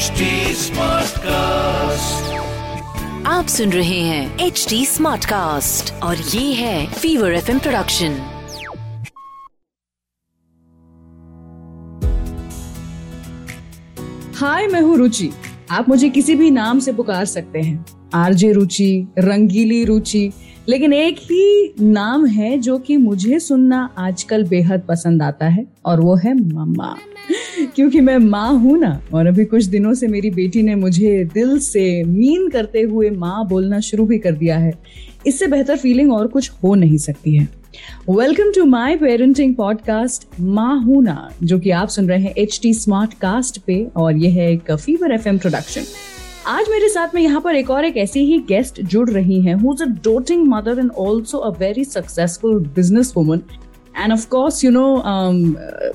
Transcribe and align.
HD 0.00 0.26
Smartcast. 0.56 2.28
आप 3.26 3.46
सुन 3.46 3.70
रहे 3.70 3.98
हैं 4.00 4.38
एच 4.38 4.66
डी 4.70 4.86
स्मार्ट 4.86 5.24
कास्ट 5.24 5.92
और 6.02 6.16
ये 6.16 6.52
है 6.52 6.86
फीवर 6.86 7.32
एफ़ 7.32 7.50
प्रोडक्शन 7.58 8.16
हाय 14.36 14.66
मैं 14.66 14.80
हूँ 14.80 14.96
रुचि। 14.96 15.30
आप 15.70 15.88
मुझे 15.88 16.08
किसी 16.08 16.34
भी 16.34 16.50
नाम 16.50 16.78
से 16.78 16.92
पुकार 16.92 17.24
सकते 17.24 17.58
हैं। 17.58 17.86
आरजे 18.14 18.52
रुचि 18.52 19.06
रंगीली 19.18 19.84
रुचि 19.84 20.32
लेकिन 20.68 20.92
एक 20.92 21.18
ही 21.18 21.74
नाम 21.80 22.26
है 22.26 22.58
जो 22.58 22.78
कि 22.78 22.96
मुझे 22.96 23.40
सुनना 23.40 23.94
आजकल 23.98 24.44
बेहद 24.44 24.82
पसंद 24.88 25.22
आता 25.22 25.46
है 25.46 25.66
और 25.86 26.00
वो 26.00 26.16
है 26.16 26.34
मम्मा 26.34 26.96
क्योंकि 27.66 28.00
मैं 28.00 28.16
माँ 28.18 28.52
हूँ 28.54 28.78
ना, 28.78 29.00
और 29.14 29.26
अभी 29.26 29.44
कुछ 29.44 29.64
दिनों 29.64 29.92
से 29.94 30.06
मेरी 30.08 30.30
बेटी 30.30 30.62
ने 30.62 30.74
मुझे 30.74 31.24
दिल 31.34 31.58
से 31.58 32.02
मीन 32.04 32.48
करते 32.48 32.82
हुए 32.82 33.10
माँ 33.10 33.46
बोलना 33.48 33.80
शुरू 33.80 34.06
भी 34.06 34.18
कर 34.18 34.32
दिया 34.32 34.58
है। 34.58 34.72
इससे 35.26 35.46
बेहतर 35.46 35.76
फीलिंग 35.76 36.12
और 36.12 36.26
कुछ 36.26 36.50
हो 36.64 36.74
नहीं 36.74 36.98
सकती 36.98 37.36
है। 37.36 37.48
Welcome 38.10 38.50
to 38.52 38.64
my 38.64 38.96
parenting 38.96 39.54
podcast 39.54 40.26
माँ 40.40 40.80
हूँ 40.82 41.02
ना, 41.04 41.30
जो 41.42 41.58
कि 41.58 41.70
आप 41.70 41.88
सुन 41.88 42.08
रहे 42.08 42.20
हैं 42.20 42.34
एच 42.38 42.58
टी 42.62 42.74
स्मार्ट 42.74 43.14
कास्ट 43.14 43.58
पे, 43.58 43.84
और 43.96 44.16
यह 44.16 44.34
है 44.34 44.52
एक 44.52 44.72
फीवर 44.72 45.12
एफ़ 45.12 45.28
प्रोडक्शन 45.28 45.84
आज 46.46 46.66
मेरे 46.70 46.88
साथ 46.88 47.14
में 47.14 47.20
यहाँ 47.22 47.40
पर 47.40 47.56
एक 47.56 47.70
और 47.70 47.84
एक 47.84 47.96
ऐसी 47.96 48.20
ही 48.24 48.38
गेस्ट 48.38 48.80
जुड़ 48.82 49.08
रही 49.10 49.40
हैं 49.40 49.54
who 49.54 49.72
is 49.74 49.82
a 49.82 49.86
doting 50.04 50.46
mother 50.48 50.78
and 50.78 50.90
also 50.90 51.38
a 51.38 51.50
very 51.58 51.84
successful 51.84 52.58
business 52.76 53.12
woman 53.16 53.40
and 53.96 54.12
of 54.12 54.26
course 54.28 54.64
you 54.64 54.70
know 54.70 54.86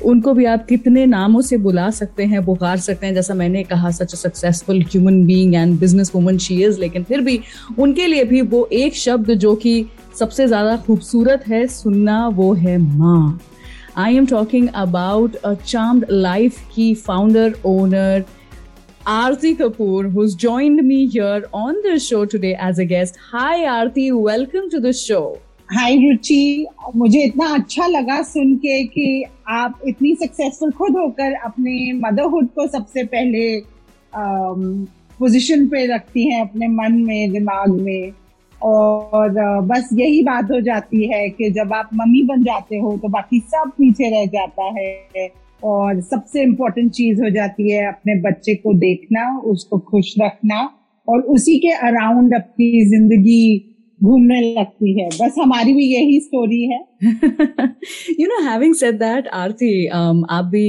उनको 0.09 0.33
भी 0.33 0.45
आप 0.45 0.65
कितने 0.69 1.05
नामों 1.05 1.41
से 1.41 1.57
बुला 1.57 1.89
सकते 1.99 2.25
हैं 2.25 2.43
बुखार 2.45 2.77
सकते 2.77 3.07
हैं 3.07 3.13
जैसा 3.13 3.33
मैंने 3.33 3.63
कहा 3.63 3.91
such 3.91 4.13
a 4.13 4.17
successful 4.17 4.81
human 4.83 5.23
being 5.25 5.55
and 5.55 5.79
business 5.79 6.11
woman 6.15 6.37
she 6.37 6.61
is 6.63 6.79
लेकिन 6.79 7.03
फिर 7.03 7.21
भी 7.21 7.39
उनके 7.79 8.07
लिए 8.07 8.23
भी 8.23 8.41
वो 8.53 8.67
एक 8.73 8.95
शब्द 8.97 9.33
जो 9.45 9.55
कि 9.55 9.85
सबसे 10.19 10.47
ज़्यादा 10.47 10.77
खूबसूरत 10.77 11.47
है 11.47 11.65
सुनना 11.67 12.27
वो 12.27 12.53
है 12.53 12.77
माँ 12.77 13.39
I 13.97 14.15
am 14.17 14.25
talking 14.27 14.67
about 14.75 15.35
a 15.35 15.53
charmed 15.65 16.05
life 16.11 16.59
की 16.75 16.93
founder 16.95 17.55
owner 17.65 18.25
Aarti 19.05 19.55
Kapoor, 19.55 20.11
who's 20.11 20.33
joined 20.33 20.83
me 20.83 21.05
here 21.05 21.47
on 21.53 21.75
the 21.83 21.99
show 21.99 22.25
today 22.25 22.55
as 22.55 22.79
a 22.79 22.85
guest. 22.85 23.19
Hi, 23.31 23.59
Aarti. 23.65 24.11
Welcome 24.11 24.71
to 24.71 24.79
the 24.79 24.93
show. 24.93 25.39
Hi 25.69 25.95
Ruchi, 25.95 26.65
मुझे 26.95 27.21
इतना 27.23 27.45
अच्छा 27.53 27.85
लगा 27.87 28.21
सुन 28.21 28.55
के 28.55 28.83
कि 28.85 29.23
आप 29.49 29.79
इतनी 29.87 30.13
सक्सेसफुल 30.15 30.71
खुद 30.71 30.97
होकर 30.97 31.33
अपने 31.45 31.91
मदरहुड 31.93 32.47
को 32.55 32.67
सबसे 32.67 33.03
पहले 33.03 33.59
पोजीशन 35.19 35.67
पे 35.67 35.85
रखती 35.85 36.27
हैं 36.29 36.41
अपने 36.41 36.67
मन 36.67 37.01
में, 37.07 37.31
दिमाग 37.31 37.79
में। 37.81 38.11
और, 38.61 39.33
बस 39.61 39.89
यही 39.93 40.21
बात 40.23 40.51
हो 40.51 40.59
जाती 40.61 41.07
है 41.07 41.29
कि 41.29 41.49
जब 41.51 41.73
आप 41.73 41.89
मम्मी 41.93 42.23
बन 42.23 42.43
जाते 42.43 42.79
हो 42.79 42.95
तो 42.97 43.07
बाकी 43.07 43.39
सब 43.39 43.71
पीछे 43.77 44.09
रह 44.09 44.25
जाता 44.31 44.71
है 44.79 45.29
और 45.63 46.01
सबसे 46.01 46.43
इम्पोर्टेंट 46.43 46.91
चीज़ 46.91 47.21
हो 47.23 47.29
जाती 47.29 47.71
है 47.71 47.85
अपने 47.87 48.19
बच्चे 48.21 48.55
को 48.55 48.73
देखना, 48.73 49.37
उसको 49.45 49.79
खुश 49.79 50.13
रखना 50.21 50.69
और 51.07 51.21
उसी 51.21 51.57
के 51.59 51.71
अराउंड 51.87 52.35
अपनी 52.35 52.85
ज़िंदगी 52.89 53.71
घूमने 54.01 54.39
लगती 54.53 54.99
है। 54.99 55.07
बस 55.09 55.35
हमारी 55.39 55.73
भी 55.73 55.85
यही 55.85 56.19
स्टोरी 56.19 56.63
है। 56.63 56.79
You 58.19 58.27
know 58.27 58.41
having 58.43 58.73
said 58.75 58.95
that 58.95 59.27
Aarti 59.33 59.85
आप 59.87 60.45
भी 60.51 60.65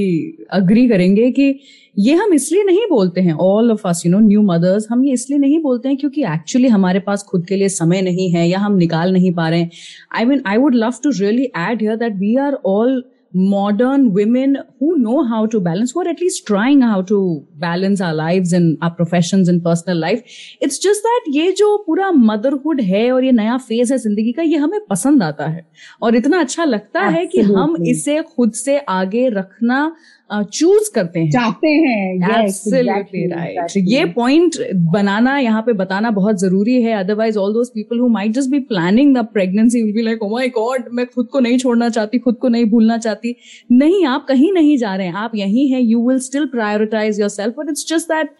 अग्री 0.51 0.87
करेंगे 0.89 1.29
कि 1.31 1.59
ये 1.97 2.13
हम 2.13 2.33
इसलिए 2.33 2.63
नहीं 2.63 2.85
बोलते 2.89 3.21
हैं 3.21 3.33
all 3.41 3.71
of 3.71 3.87
us 3.87 4.05
you 4.05 4.11
know 4.11 4.19
new 4.19 4.41
mothers 4.43 4.87
हम 4.91 5.03
ये 5.05 5.13
इसलिए 5.13 5.39
नहीं 5.39 5.59
बोलते 5.61 5.89
हैं 5.89 5.97
क्योंकि 5.97 6.23
एक्चुअली 6.23 6.67
हमारे 6.67 6.99
पास 6.99 7.23
खुद 7.23 7.45
के 7.45 7.55
लिए 7.55 7.69
समय 7.69 8.01
नहीं 8.01 8.29
है 8.31 8.47
या 8.49 8.59
हम 8.59 8.77
निकाल 8.77 9.13
नहीं 9.13 9.31
पा 9.33 9.49
रहे 9.49 9.59
हैं। 9.59 9.69
I 10.15 10.25
mean 10.25 10.41
I 10.47 10.57
would 10.57 10.75
love 10.75 10.93
to 11.03 11.09
really 11.19 11.43
add 11.43 11.81
here 11.81 11.95
that 11.95 12.15
we 12.15 12.35
are 12.37 12.53
all 12.65 13.03
modern 13.33 14.13
women 14.13 14.57
who 14.79 14.97
know 14.97 15.23
how 15.23 15.45
to 15.45 15.59
balance, 15.59 15.91
who 15.91 16.01
are 16.01 16.07
at 16.07 16.19
least 16.19 16.45
trying 16.47 16.81
how 16.81 17.01
to 17.01 17.45
balance 17.55 18.01
our 18.01 18.13
lives 18.13 18.53
and 18.53 18.77
our 18.81 18.91
professions 18.91 19.47
and 19.47 19.63
personal 19.63 19.97
life. 19.97 20.21
It's 20.61 20.79
just 20.79 21.01
that 21.03 21.29
ये 21.29 21.51
जो 21.51 21.77
पूरा 21.87 22.11
motherhood 22.11 22.81
है 22.81 23.11
और 23.11 23.23
ये 23.23 23.31
नया 23.31 23.57
phase 23.67 23.91
है 23.91 23.97
ज़िंदगी 23.97 24.31
का 24.31 24.41
ये 24.41 24.57
हमें 24.57 24.79
पसंद 24.89 25.23
आता 25.23 25.47
है 25.47 25.65
और 26.01 26.15
इतना 26.15 26.39
अच्छा 26.39 26.63
लगता 26.63 26.99
Absolutely. 26.99 27.19
है 27.19 27.25
कि 27.25 27.41
हम 27.41 27.75
इसे 27.87 28.21
खुद 28.35 28.53
से 28.53 28.77
आगे 28.79 29.27
रखना 29.29 29.95
चूज़ 30.31 30.89
करते 30.95 31.19
हैं। 31.19 31.29
चाहते 31.31 31.67
हैं 31.67 32.39
एब्सोल्युटली 32.39 33.25
राइट 33.27 33.73
ये 33.87 34.05
पॉइंट 34.15 34.55
बनाना 34.93 35.37
यहाँ 35.39 35.61
पे 35.65 35.73
बताना 35.73 36.11
बहुत 36.11 36.39
ज़रूरी 36.39 36.81
है। 36.83 36.93
Otherwise 36.99 37.37
all 37.39 37.53
those 37.53 37.69
people 37.75 37.99
who 37.99 38.07
might 38.09 38.31
just 38.33 38.49
be 38.51 38.59
planning 38.71 39.15
the 39.17 39.25
pregnancy 39.33 39.81
will 39.83 39.93
be 39.95 40.01
like 40.01 40.23
oh 40.23 40.29
my 40.29 40.47
God 40.57 40.89
मैं 40.93 41.05
खुद 41.05 41.27
को 41.31 41.39
नहीं 41.39 41.57
छोड़ना 41.57 41.89
चाहती 41.89 42.19
खुद 42.19 42.35
को 42.41 42.49
नहीं 42.49 42.65
भूलना 42.69 42.97
चाहती। 42.97 43.35
नहीं 43.71 44.05
आप 44.05 44.25
कहीं 44.29 44.51
नहीं 44.53 44.77
जा 44.77 44.95
रहे 44.95 45.07
हैं। 45.07 45.13
आप 45.15 45.35
यहीं 45.35 45.67
हैं 45.71 45.81
you 45.81 46.07
will 46.09 46.19
still 46.29 46.45
prioritise 46.55 47.19
yourself 47.29 47.55
but 47.59 47.69
it's 47.69 47.87
just 47.89 48.11
that 48.11 48.35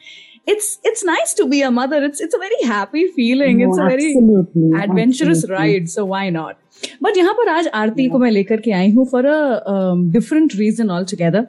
it's 0.52 0.68
it's 0.90 1.02
nice 1.08 1.32
to 1.38 1.46
be 1.52 1.58
a 1.68 1.70
mother. 1.78 1.98
It's 2.08 2.22
it's 2.26 2.36
a 2.36 2.40
very 2.42 2.60
happy 2.68 3.02
feeling. 3.16 3.58
No, 3.58 3.66
it's 3.66 3.80
a 3.80 3.88
very 3.88 4.06
adventurous 4.84 5.42
absolutely. 5.42 5.56
ride 5.56 5.90
so 5.94 6.06
why 6.12 6.22
not? 6.36 6.56
But 7.04 7.18
यहाँ 7.18 7.34
पर 7.34 7.50
आज 7.50 7.68
आरती 7.68 8.02
yeah. 8.02 8.12
को 8.12 8.20
मैं 8.20 8.30
लेकर 8.32 8.62
के 8.62 8.72
आई 8.72 8.92
हूँ 8.92 9.06
for 9.12 9.26
a 9.26 9.36
different 10.14 10.56
reason 10.56 10.90
altogether 11.12 11.48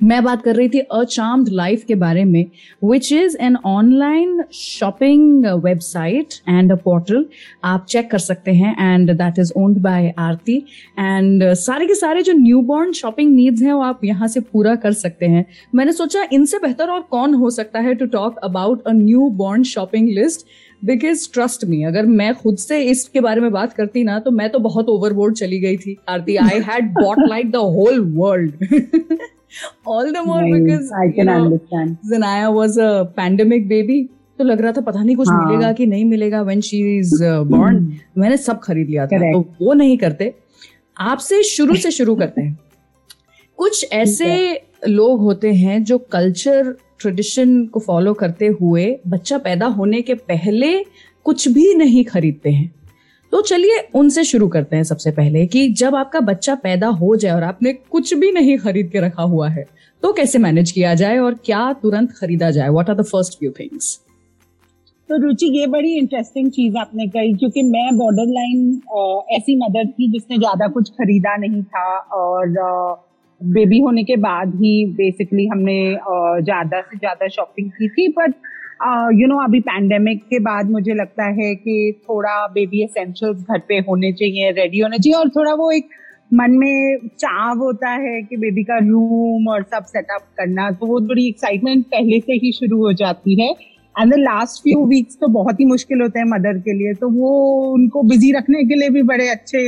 मैं 0.00 0.22
बात 0.24 0.42
कर 0.42 0.54
रही 0.56 0.68
थी 0.68 0.78
अ 0.80 1.02
चार्म्ड 1.04 1.48
लाइफ 1.50 1.84
के 1.84 1.94
बारे 1.94 2.24
में 2.24 2.44
which 2.82 3.12
is 3.12 3.36
an 3.40 3.56
online 3.66 4.42
shopping 4.52 5.44
website 5.64 6.34
and 6.48 6.72
a 6.72 6.76
portal 6.84 7.24
आप 7.64 7.86
चेक 7.88 8.10
कर 8.10 8.18
सकते 8.18 8.50
हैं 8.52 8.74
and 8.84 9.10
that 9.12 9.38
is 9.38 9.52
owned 9.56 9.78
by 9.78 10.12
Aarti. 10.18 10.56
And 10.98 11.44
सारे 11.54 11.86
के 11.86 11.94
सारे 11.94 12.22
जो 12.22 12.32
न्यू 12.32 12.60
बॉर्न 12.62 12.92
शॉपिंग 12.92 13.34
नीड्स 13.34 13.62
हैं, 13.62 13.72
वो 13.72 13.82
आप 13.82 14.04
यहाँ 14.04 14.28
से 14.28 14.40
पूरा 14.42 14.74
कर 14.76 14.92
सकते 14.94 15.26
हैं। 15.26 15.44
मैंने 15.74 15.92
सोचा 15.92 16.26
इनसे 16.32 16.58
बेहतर 16.58 16.90
और 16.90 17.00
कौन 17.10 17.34
हो 17.34 17.50
सकता 17.50 17.80
है 17.80 17.94
to 17.94 18.06
talk 18.08 18.38
about 18.44 18.82
a 18.82 18.92
newborn 19.38 19.62
shopping 19.64 20.08
list 20.10 20.46
because 20.82 21.28
trust 21.32 21.64
me 21.64 21.82
अगर 21.84 22.06
मैं 22.08 22.34
खुद 22.34 22.56
से 22.58 22.80
इसके 22.82 23.20
बारे 23.20 23.40
में 23.40 23.50
बात 23.52 23.72
करती 23.72 24.04
ना 24.04 24.18
तो 24.18 24.30
मैं 24.30 24.48
तो 24.50 24.58
बहुत 24.60 24.88
ओवरबोर्ड 24.88 25.34
चली 25.36 25.58
गई 25.60 25.76
थी। 25.76 25.96
Aarti 26.08 26.36
I 26.38 26.60
had 26.70 26.90
bought 26.94 27.28
like 27.28 27.50
the 27.50 27.56
whole 27.76 28.00
world 28.16 28.64
all 29.86 30.12
the 30.12 30.22
more 30.22 30.42
nice. 30.42 30.54
because 30.54 30.92
I 30.92 31.08
can 31.08 31.16
you 31.18 31.24
know, 31.24 31.44
understand. 31.44 31.98
Zanaya 32.10 32.52
was 32.52 32.78
a 32.78 33.12
pandemic 33.16 33.68
baby. 33.68 34.08
तो 34.38 34.44
लग 34.44 34.60
रहा 34.60 34.72
था 34.72 34.80
पता 34.80 35.02
नहीं 35.02 35.16
कुछ 35.16 35.28
हाँ. 35.28 35.46
मिलेगा 35.46 35.72
कि 35.72 35.86
नहीं 35.86 36.04
मिलेगा 36.04 36.42
व्हेन 36.42 36.60
शी 36.60 36.78
इज़ 36.98 37.22
बॉर्न 37.24 37.76
मैंने 38.18 38.36
सब 38.36 38.60
खरीद 38.60 38.88
लिया 38.88 39.06
था 39.06 39.16
Correct. 39.16 39.34
तो 39.34 39.64
वो 39.64 39.72
नहीं 39.72 39.96
करते 39.98 40.32
आपसे 40.96 41.42
शुरू 41.42 41.74
से 41.76 41.90
शुरू 41.90 42.14
करते 42.16 42.40
हैं 42.40 42.58
कुछ 43.58 43.92
ऐसे 43.92 44.30
लोग 44.88 45.20
होते 45.20 45.52
हैं 45.52 45.82
जो 45.84 45.98
कल्चर 46.12 46.74
ट्रेडिशन 47.00 47.64
को 47.66 47.80
फॉलो 47.80 48.14
करते 48.14 48.46
हुए 48.60 48.86
बच्चा 49.08 49.38
पैदा 49.38 49.66
होने 49.66 50.00
के 50.02 50.14
पहले 50.14 50.72
कुछ 51.24 51.48
भी 51.48 51.74
नहीं 51.74 52.04
खरीदते 52.04 52.50
हैं 52.50 52.72
तो 53.32 53.40
चलिए 53.42 53.78
उनसे 53.94 54.24
शुरू 54.24 54.48
करते 54.48 54.76
हैं 54.76 54.84
सबसे 54.84 55.10
पहले 55.10 55.46
कि 55.46 55.68
जब 55.72 55.94
आपका 55.96 56.20
बच्चा 56.20 56.54
पैदा 56.54 56.86
हो 57.00 57.14
जाए 57.16 57.32
और 57.32 57.42
आपने 57.42 57.72
कुछ 57.72 58.14
भी 58.14 58.30
नहीं 58.32 58.56
खरीद 58.58 58.88
के 58.92 59.00
रखा 59.00 59.22
हुआ 59.22 59.48
है 59.48 59.64
तो 60.02 60.12
कैसे 60.12 60.38
मैनेज 60.38 60.70
किया 60.70 60.94
जाए 60.94 61.18
और 61.18 61.34
क्या 61.44 61.72
तुरंत 61.72 62.12
खरीदा 62.12 62.50
जाए? 62.50 62.68
What 62.68 62.90
are 62.90 62.96
the 62.96 63.04
first 63.04 63.38
few 63.38 63.50
things 63.50 63.98
तो 65.08 65.16
रुचि, 65.22 65.46
ये 65.58 65.66
बड़ी 65.66 65.92
इंटरेस्टिंग 65.98 66.50
चीज़ 66.50 66.76
आपने 66.76 67.06
कही, 67.06 67.32
क्योंकि 67.34 67.62
मैं 67.62 67.96
बॉर्डर 67.98 68.26
लाइन 68.32 69.26
ऐसी 69.36 69.56
मदर 69.56 69.86
थी 69.88 70.10
जिसने 70.12 70.38
ज़्यादा 70.38 70.68
कुछ 70.68 70.90
खरीदा 70.90 71.36
नहीं 71.36 71.62
था 71.64 71.86
और 72.14 72.54
बेबी 73.40 73.78
होने 73.80 74.04
के 74.04 74.16
बाद 74.16 74.54
ही 74.54 74.84
बेसिकली 74.96 75.46
हमने 75.46 75.80
ज़्यादा 76.44 76.80
से 76.80 76.98
ज़्यादा 76.98 77.28
शॉपिंग 77.28 77.70
की 77.70 77.88
थी 77.88 78.08
बट 78.18 78.34
यू 78.82 79.26
नो 79.26 79.36
अभी 79.44 79.58
पैंडेमिक 79.60 80.22
के 80.24 80.38
बाद 80.38 80.70
मुझे 80.70 80.94
लगता 80.94 81.24
है 81.24 81.54
कि 81.54 82.00
थोड़ा 82.08 82.46
बेबी 82.46 82.82
एसेंशियल्स 82.84 83.40
घर 83.42 83.58
पे 83.68 83.78
होने 83.88 84.12
चाहिए 84.12 84.50
रेडी 84.50 84.78
होने 84.78 84.98
चाहिए 84.98 85.18
और 85.18 85.28
थोड़ा 85.28 85.52
वो 85.54 85.70
एक 85.70 85.88
मन 86.34 86.50
में 86.50 87.08
चाव 87.18 87.58
होता 87.58 87.90
है 88.04 88.22
कि 88.22 88.36
बेबी 88.36 88.64
का 88.64 88.78
रूम 88.78 89.48
और 89.48 89.62
सब 89.62 89.84
सेटअप 89.84 90.22
करना 90.36 90.70
तो 90.70 90.86
वो 90.86 91.00
थोड़ी 91.00 91.26
एक्साइटमेंट 91.28 91.84
पहले 91.86 92.20
से 92.20 92.32
ही 92.32 92.52
शुरू 92.52 92.78
हो 92.78 92.92
जाती 92.92 93.40
है। 93.42 93.50
And 93.50 94.12
the 94.12 94.18
last 94.18 94.62
few 94.62 94.84
weeks 94.86 95.18
तो 95.20 95.28
बहुत 95.28 95.60
ही 95.60 95.64
मुश्किल 95.64 96.02
होते 96.02 96.18
हैं 96.18 96.26
मदर 96.26 96.58
के 96.58 96.72
लिए 96.72 96.94
तो 96.94 97.08
वो 97.08 97.30
उनको 97.72 98.02
बिज़ी 98.02 98.32
रखने 98.32 98.62
के 98.64 98.74
लिए 98.74 98.88
भी 98.88 99.02
बड़े 99.12 99.28
अच्छे 99.28 99.62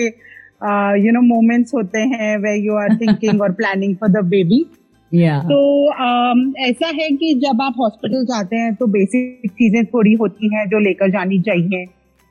यू 1.05 1.13
नो 1.13 1.21
मोमेंट्स 1.21 1.75
होते 1.75 1.99
हैं 1.99 2.37
वे 2.39 2.57
यू 2.67 2.77
आर 2.77 2.97
थिंकिंग 2.97 3.43
और 3.43 3.53
प्लानिंग 3.53 3.97
फॉर 3.97 4.09
द 4.09 4.25
बेबी 4.27 4.65
तो 5.41 5.57
um, 5.95 6.57
ऐसा 6.59 6.87
है 6.87 7.09
कि 7.11 7.35
जब 7.35 7.63
आप 7.63 7.75
हॉस्पिटल 7.81 8.25
जाते 8.25 8.57
हैं 8.57 8.75
तो 8.75 8.87
बेसिक 8.87 9.51
चीज़ें 9.51 9.85
थोड़ी 9.87 10.13
होती 10.13 10.55
हैं 10.55 10.67
जो 10.67 10.79
लेकर 10.79 11.11
जानी 11.11 11.41
चाहिए। 11.41 11.85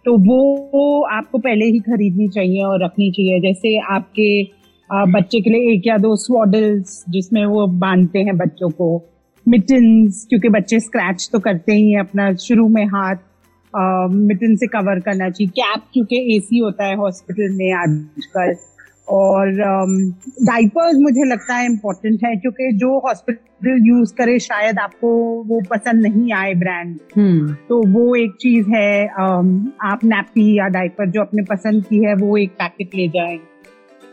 तो 0.05 0.17
वो 0.17 1.01
आपको 1.01 1.37
पहले 1.37 1.65
ही 1.65 1.79
खरीदनी 1.79 2.27
चाहिए 2.27 2.63
और 2.63 2.83
रखनी 2.83 3.11
चाहिए। 3.11 3.39
जैसे 3.39 3.77
आपके 3.79 4.43
बच्चे 5.11 5.41
के 5.41 5.49
लिए 5.49 5.73
एक 5.73 5.87
या 5.87 5.97
दो 5.97 6.15
स्वॉडल्स 6.15 7.03
जिसमें 7.09 7.45
वो 7.45 7.67
बांधते 7.67 8.19
हैं 8.19 8.37
बच्चों 8.37 8.69
को। 8.69 8.89
मिटन्स 9.47 10.25
क्योंकि 10.29 10.49
बच्चे 10.49 10.79
स्क्रैच 10.79 11.29
तो 11.33 11.39
करते 11.39 11.73
ही 11.73 11.91
हैं 11.91 11.99
अपना 11.99 12.33
शुरू 12.35 12.67
में 12.67 12.85
हाथ। 12.85 13.15
मिटन 14.11 14.55
से 14.55 14.67
कवर 14.67 14.99
करना 14.99 15.29
चाहिए। 15.29 15.49
कैप 15.49 15.81
क्योंकि 15.93 16.37
एसी 16.37 16.59
होता 16.59 16.85
है 16.85 16.95
हॉस्पिटल 16.95 17.55
में 17.57 17.71
आजकल। 17.73 18.55
और 19.11 19.49
डाइपर्स 20.41 20.95
um, 20.95 21.01
मुझे 21.01 21.23
लगता 21.25 21.55
है 21.55 21.65
इम्पोर्टेंट 21.65 22.23
है 22.25 22.35
क्योंकि 22.35 22.71
जो 22.77 22.97
हॉस्पिटल 22.99 23.87
यूज़ 23.87 24.13
करे 24.13 24.37
शायद 24.39 24.79
आपको 24.79 25.09
वो 25.43 25.59
पसंद 25.69 26.05
नहीं 26.05 26.31
आए 26.33 26.53
ब्रांड 26.53 26.95
hmm. 26.95 27.55
तो 27.69 27.81
वो 27.91 28.15
एक 28.15 28.35
चीज़ 28.41 28.69
है 28.69 29.07
um, 29.21 29.49
आप 29.83 30.03
नैपी 30.05 30.57
या 30.57 30.67
डाइपर 30.67 31.09
जो 31.09 31.21
अपने 31.21 31.43
पसंद 31.45 31.85
की 31.85 32.03
है 32.05 32.13
वो 32.15 32.37
एक 32.37 32.51
पैकेट 32.59 32.95
ले 32.95 33.07
जाए 33.07 33.39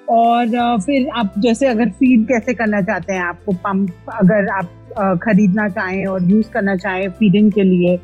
और 0.08 0.46
uh, 0.46 0.80
फिर 0.80 1.08
आप 1.16 1.34
जैसे 1.38 1.66
अगर 1.66 1.90
फ़ीड 1.92 2.26
कैसे 2.28 2.54
करना 2.54 2.82
चाहते 2.82 3.12
हैं 3.12 3.22
आपको 3.22 3.52
पंप 3.64 4.10
अगर 4.14 4.48
आप 4.48 4.70
uh, 4.92 5.16
खरीदना 5.22 5.68
चाहें 5.68 6.04
और 6.06 6.30
यूज़ 6.30 6.50
करना 6.50 6.76
चाहें 6.76 7.08
फीडिंग 7.12 7.52
के 7.52 7.62
लिए 7.64 7.96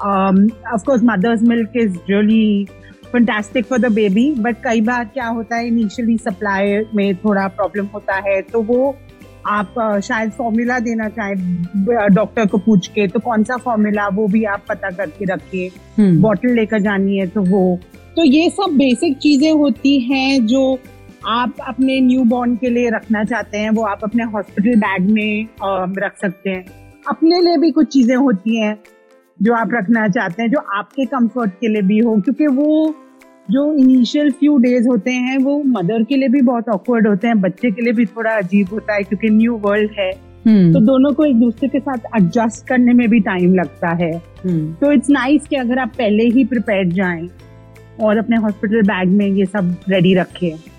of 0.00 0.84
course 0.84 1.02
mother's 1.04 1.42
milk 1.44 1.72
is 1.76 1.96
really 2.10 2.66
fantastic 3.12 3.64
for 3.66 3.78
the 3.78 3.92
baby 3.92 4.30
but 4.38 4.56
कई 4.64 4.80
बार 4.80 5.04
क्या 5.04 5.26
होता 5.28 5.56
है 5.56 5.66
इनिशियली 5.66 6.16
सप्लाई 6.18 6.82
में 6.94 7.14
थोड़ा 7.16 7.46
प्रॉब्लम 7.48 7.86
होता 7.94 8.14
है 8.26 8.40
तो 8.42 8.62
वो 8.62 8.96
आप 9.48 9.74
शायद 10.04 10.30
फॉर्मूला 10.30 10.78
देना 10.78 11.08
चाहें 11.08 12.14
डॉक्टर 12.14 12.46
को 12.46 12.58
पूछ 12.58 12.86
के 12.88 13.06
तो 13.08 13.20
कौन 13.20 13.44
सा 13.44 13.56
फॉर्मूला 13.56 14.08
वो 14.08 14.26
भी 14.28 14.44
आप 14.44 14.64
पता 14.68 14.90
करके 14.90 15.24
रखिए। 15.24 15.70
बॉटल 16.00 16.54
लेकर 16.54 16.80
जानी 16.80 17.18
है 17.18 17.26
तो 17.26 17.42
वो। 17.42 17.78
तो 18.16 18.24
ये 18.24 18.48
सब 18.50 18.76
बेसिक 18.78 19.16
चीज़ें 19.18 19.52
होती 19.52 19.98
हैं 20.00 20.46
जो 20.46 20.78
आप 21.28 21.54
अपने 21.68 22.00
न्यू 22.00 22.24
बॉर्न 22.24 22.54
के 22.56 22.70
लिए 22.70 22.90
रखना 22.90 23.24
चाहते 23.24 23.58
हैं 23.58 23.70
वो 23.70 23.82
आप 23.84 24.04
अपने 24.04 24.24
हॉस्पिटल 24.24 24.78
बैग 24.80 25.10
में 25.10 25.46
रख 25.98 26.16
सकते 26.20 26.50
हैं। 26.50 26.64
अपने 27.08 27.40
लिए 27.40 27.56
भी 27.56 27.70
कुछ 27.70 27.88
चीज़ें 27.88 28.16
होती 28.16 28.60
हैं। 28.60 28.76
जो 29.42 29.54
आप 29.54 29.70
रखना 29.74 30.08
चाहते 30.08 30.42
हैं 30.42 30.50
जो 30.50 30.58
आपके 30.74 31.04
कंफर्ट 31.04 31.50
के 31.60 31.68
लिए 31.68 31.82
भी 31.82 31.98
हो 31.98 32.16
क्योंकि 32.20 32.46
वो 32.46 32.94
जो 33.50 33.72
इनिशियल 33.74 34.30
फ्यू 34.30 34.56
डेज़ 34.58 34.88
होते 34.88 35.10
हैं 35.10 35.38
वो 35.38 35.62
मदर 35.66 36.02
के 36.02 36.16
लिए 36.16 36.28
भी 36.28 36.40
बहुत 36.40 36.68
ऑकवर्ड 36.68 37.06
होते 37.06 37.26
हैं 37.26 37.40
बच्चे 37.40 37.70
के 37.70 37.82
लिए 37.82 37.92
भी 37.92 38.06
थोड़ा 38.06 38.30
अजीब 38.30 38.68
होता 38.72 38.94
है 38.94 39.02
क्योंकि 39.02 39.28
न्यू 39.28 39.56
वर्ल्ड 39.56 39.90
है 39.98 40.10
hmm. 40.12 40.72
तो 40.74 40.80
दोनों 40.80 41.12
को 41.12 41.24
एक 41.24 41.40
दूसरे 41.40 41.68
के 41.68 41.80
साथ 41.80 42.16
एडजस्ट 42.16 42.66
करने 42.66 42.92
में 42.92 43.08
भी 43.08 43.20
टाइम 43.20 43.54
लगता 43.54 43.88
है 43.94 44.12
hmm. 44.12 44.80
तो 44.80 44.92
इट्स 44.92 45.10
नाइस 45.10 45.46
कि 45.48 45.56
अगर 45.56 45.78
आप 45.78 45.88
पहले 45.88 46.24
ही 46.24 46.44
प्रिपेयर 46.44 46.88
जाएँ 46.92 47.28
और 48.00 48.18
अपने 48.18 48.36
हॉस्पिटल 48.36 48.82
बैग 48.82 49.08
में 49.08 49.26
ये 49.26 49.46
सब 49.46 49.74
रेडी 49.88 50.14
रखें 50.14 50.69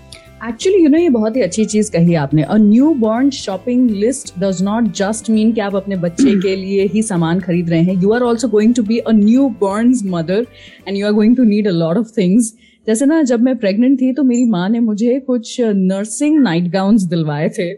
एक्चुअली 0.42 0.82
यू 0.82 0.88
नो 0.88 0.98
ये 0.98 1.08
बहुत 1.08 1.36
ही 1.36 1.40
अच्छी 1.42 1.64
चीज़ 1.64 1.90
कही 1.92 2.14
आपने। 2.14 2.42
A 2.42 2.56
newborn 3.00 3.28
shopping 3.30 3.90
list 3.90 4.32
does 4.40 4.62
not 4.62 4.84
just 4.96 5.28
mean 5.30 5.52
कि 5.52 5.60
आप 5.60 5.74
अपने 5.76 5.96
बच्चे 5.96 6.34
के 6.40 6.54
लिए 6.56 6.86
ही 6.94 7.02
सामान 7.02 7.40
खरीद 7.40 7.70
रहे 7.70 7.82
हैं। 7.82 7.94
You 8.02 8.12
are 8.12 8.22
also 8.22 8.48
going 8.48 8.74
to 8.74 8.82
be 8.82 8.98
a 8.98 9.12
newborn 9.60 9.94
mother 10.06 10.46
and 10.88 10.96
you 10.96 11.06
are 11.06 11.12
going 11.12 11.36
to 11.36 11.44
need 11.44 11.68
a 11.68 11.72
lot 11.72 11.98
of 11.98 12.10
things 12.18 12.52
जैसे 12.86 13.06
ना 13.06 13.22
जब 13.22 13.42
मैं 13.42 13.56
प्रेग्नेंट 13.56 14.00
थी 14.00 14.12
तो 14.12 14.22
मेरी 14.22 14.44
माँ 14.46 14.68
ने 14.68 14.80
मुझे 14.80 15.18
कुछ 15.26 15.56
नर्सिंग 15.60 16.42
नाइट 16.42 16.70
गाउन 16.72 16.96
दिलवाए 17.08 17.48
थे। 17.58 17.68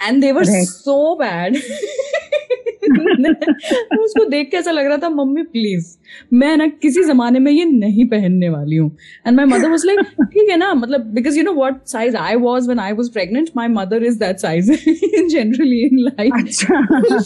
एंड 0.00 0.20
देवर 0.20 0.44
सो 0.44 1.14
बैड 1.14 1.56
उसको 3.98 4.24
देख 4.24 4.50
के 4.50 4.56
ऐसा 4.56 4.70
लग 4.70 4.86
रहा 4.86 4.96
था 4.96 5.08
मम्मी 5.08 5.42
प्लीज़ 5.42 5.86
मैं 6.32 6.56
ना 6.56 6.66
किसी 6.66 7.04
जमाने 7.04 7.38
में 7.38 7.52
ये 7.52 7.64
नहीं 7.64 8.04
पहनने 8.08 8.48
वाली 8.48 8.76
हूँ. 8.76 8.90
And 9.26 9.36
my 9.36 9.46
mother 9.46 9.70
was 9.70 9.86
like 9.86 10.00
ठीक 10.22 10.48
है 10.50 10.56
ना 10.56 10.72
मतलब 10.74 11.00
because 11.14 11.38
you 11.38 11.44
know 11.44 11.52
what 11.52 11.84
size 11.86 12.16
I 12.16 12.34
was 12.34 12.68
when 12.68 12.78
I 12.78 12.92
was 12.92 13.12
pregnant 13.12 13.50
my 13.56 13.68
mother 13.68 14.04
is 14.04 14.18
that 14.18 14.36
size 14.36 14.72
in 14.72 15.28
generally 15.28 15.80
in 15.86 15.98
life 15.98 16.46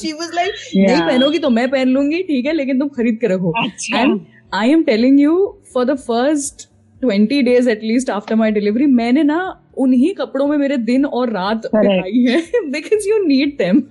she 0.00 0.12
was 0.12 0.34
like 0.34 0.52
नहीं 0.76 1.00
पहनोगी 1.00 1.38
तो 1.38 1.50
मैं 1.50 1.70
पहन 1.70 1.88
लूँगी 1.88 2.22
ठीक 2.22 2.46
है 2.46 2.52
लेकिन 2.52 2.78
तुम 2.78 2.88
खरीद 2.88 3.18
के 3.20 3.26
रखो. 3.26 3.52
And 3.96 4.20
I 4.54 4.70
am 4.70 4.82
telling 4.82 5.20
you 5.20 5.60
for 5.74 5.84
the 5.84 5.96
first 5.98 6.68
twenty 7.00 7.42
days 7.42 7.70
at least 7.70 8.10
after 8.10 8.34
my 8.34 8.50
delivery 8.50 8.86
मैंने 8.86 9.22
ना 9.22 9.38
उन्हीं 9.78 10.14
कपड़ों 10.14 10.46
में 10.46 10.58
मेरे 10.58 10.76
दिन 10.76 11.04
और 11.04 11.30
रात 11.30 11.56
बिताई 11.56 12.24
है। 12.28 12.40
बिकॉज़ 12.70 13.08
यू 13.08 13.26
नीड 13.26 13.48
देम 13.48 13.82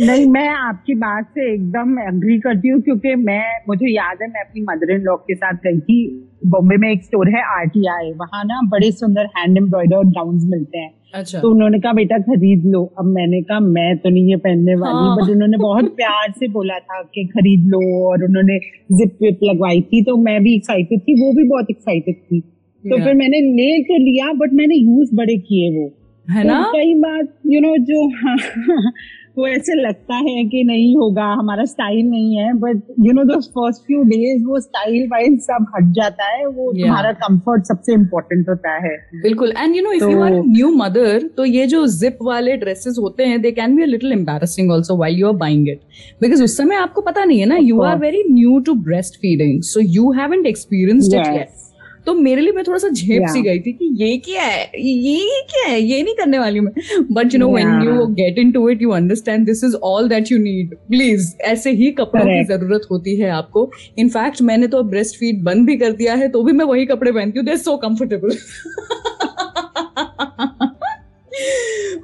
नहीं 0.00 0.26
मैं 0.26 0.48
आपकी 0.48 0.94
बात 0.94 1.24
से 1.24 1.54
एकदम 1.54 1.98
एग्री 1.98 2.40
करती 2.40 2.68
हूँ 2.68 2.80
क्योंकि 2.80 3.14
मैं 3.14 3.60
मुझे 3.68 3.94
याद 3.94 4.18
है 4.22 4.28
मैं 4.28 4.40
अपनी 4.40 4.62
मदर 4.62 4.94
इन 4.94 5.00
लॉ 5.00 5.16
के 5.16 5.34
साथ 5.34 5.54
गई 5.54 5.80
थी। 5.80 6.24
बॉम्बे 6.46 6.76
में 6.76 6.92
एक 6.92 7.04
स्टोर 7.04 7.28
है 7.28 7.42
आरटीआई 7.60 8.12
वहाँ 8.12 8.44
ना 8.44 8.60
बड़े 8.68 8.92
सुंदर 8.92 9.26
हैंड 9.26 9.56
एम्ब्रॉयडर 9.56 9.96
गाउन 9.96 10.40
मिलते 10.44 10.78
हैं। 10.78 10.94
अच्छा। 11.14 11.40
तो 11.40 11.50
उन्होंने 11.50 11.78
कहा 11.78 11.92
बेटा 11.92 12.18
खरीद 12.18 12.62
लो। 12.66 12.94
अब 12.98 13.04
मैंने 13.04 13.42
कहा 13.42 13.60
मैं 13.60 13.98
तो 13.98 14.10
नहीं 14.10 14.30
ये 14.30 14.36
पहनने 14.36 14.74
वाली 14.74 15.08
हाँ। 15.08 15.16
बट 15.16 15.30
उन्होंने 15.30 15.56
बहुत 15.56 15.84
प्यार 15.96 16.30
से 16.30 16.48
बोला 16.48 16.78
था 16.78 17.02
कि 17.02 17.26
खरीद 17.26 17.66
लो 17.66 18.10
और 18.10 18.24
उन्होंने 18.24 18.58
जिप 18.92 19.18
विप 19.22 19.38
लगवाई 19.42 19.80
थी। 19.80 20.04
तो 20.04 20.16
मैं 20.16 20.42
भी 20.42 20.56
एक्साइटेड 20.56 21.00
थी 21.00 21.26
वो 21.26 21.32
भी 21.32 21.48
बहुत 21.48 21.66
एक्साइटेड 21.70 22.14
थी। 22.14 22.57
तो 22.84 23.04
फिर 23.04 23.14
मैंने 23.14 23.40
ले 23.40 23.82
तो 23.82 23.98
लिया 23.98 24.32
बट 24.32 24.52
मैंने 24.52 24.74
यूज़ 24.74 25.14
बड़े 25.14 25.36
किए 25.36 25.70
वो। 25.78 25.94
है 26.30 26.42
तो 26.42 26.48
ना? 26.48 26.62
कई 26.62 26.94
बार 26.94 27.28
यू 27.46 27.60
नो 27.60 27.76
जो 27.76 28.06
वो 29.38 29.46
ऐसे 29.48 29.74
लगता 29.74 30.14
है 30.14 30.44
कि 30.44 30.64
नहीं 30.64 30.96
होगा 30.96 31.24
हमारा 31.24 31.64
स्टाइल 31.64 32.06
नहीं 32.06 32.36
है 32.36 32.52
but 32.52 32.80
you 33.00 33.12
know 33.12 33.24
though 33.24 33.40
first 33.40 33.82
few 33.82 34.02
days 34.02 34.44
वो 34.44 34.60
स्टाइल 34.60 35.06
वाइज 35.06 35.38
सब 35.40 35.66
हट 35.76 35.92
जाता 35.92 36.24
है 36.24 36.46
वो 36.46 36.72
yeah. 36.72 36.80
तुम्हारा 36.82 37.12
कंफर्ट 37.12 37.64
सबसे 37.64 37.92
इम्पोर्टेंट 37.92 38.48
होता 38.48 38.74
है। 38.86 38.96
बिल्कुल। 39.22 39.52
And 39.58 39.76
you 39.76 39.82
know 39.82 39.92
if 39.92 40.04
you 40.04 40.22
are 40.22 40.30
new 40.30 40.70
mother 40.70 41.28
तो 41.36 41.44
ये 41.44 41.66
जो 41.66 41.86
जिप 41.86 42.18
वाले 42.22 42.56
ड्रेसेस 42.56 42.96
होते 43.00 43.24
हैं 43.24 43.40
they 43.42 43.52
can 43.52 43.76
be 43.76 43.82
a 43.82 43.86
little 43.86 44.12
embarrassing 44.12 44.72
also 44.72 44.96
while 44.96 45.18
you 45.18 45.26
are 45.28 45.36
buying 45.36 45.68
it 45.68 45.80
because 46.20 46.42
उस 46.42 46.56
समय 46.56 46.76
आपको 46.76 47.00
पता 47.00 47.24
नहीं 47.24 47.40
है 47.40 47.46
ना 47.46 47.56
you 47.56 47.80
are 47.80 47.98
very 47.98 48.24
new 48.30 48.58
to 48.60 48.74
breast 48.74 49.14
feeding 49.14 49.62
so 49.62 49.80
you 49.80 50.12
haven't 50.12 50.46
experienced 50.46 51.14
it 51.14 51.26
yet 51.26 51.67
तो 52.08 52.12
मेरे 52.16 52.40
लिए 52.42 52.52
मैं 52.52 52.62
थोड़ा 52.64 52.78
सा 52.78 52.88
झेप 52.88 53.24
सी 53.30 53.40
गई 53.42 53.58
थी 53.60 53.72
कि 53.72 53.88
ये 54.02 54.16
क्या 54.26 54.42
है? 54.42 54.62
ये 54.76 55.42
क्या 55.50 55.64
है? 55.64 55.80
ये 55.80 56.02
नहीं 56.02 56.14
करने 56.14 56.38
वाली 56.38 56.60
मैं। 56.60 56.72
But 57.12 57.34
you 57.34 57.40
know 57.40 57.48
when 57.52 57.68
you 57.84 58.06
get 58.14 58.38
into 58.38 58.68
it 58.70 58.82
you 58.82 58.90
understand 58.92 59.44
this 59.46 59.62
is 59.64 59.74
all 59.84 60.08
that 60.08 60.32
you 60.32 60.38
need 60.38 60.74
please 60.88 61.32
ऐसे 61.46 61.70
ही 61.72 61.90
कपड़ों 62.00 62.24
की 62.24 62.44
ज़रूरत 62.46 62.86
होती 62.90 63.16
है 63.16 63.30
आपको। 63.30 63.70
इनफैक्ट 63.98 64.42
मैंने 64.42 64.66
तो 64.66 64.78
अब 64.78 64.88
ब्रेस्ट 64.90 65.18
फ़ीड 65.18 65.42
बंद 65.44 65.66
भी 65.66 65.76
कर 65.76 65.92
दिया 65.92 66.14
है 66.14 66.28
तो 66.28 66.42
भी 66.42 66.52
मैं 66.52 66.64
वही 66.64 66.86
कपड़े 66.86 67.12
पहनती 67.12 67.38
हूँ। 67.38 67.46
They 67.46 67.56
so 67.58 67.76
comfortable 67.78 68.36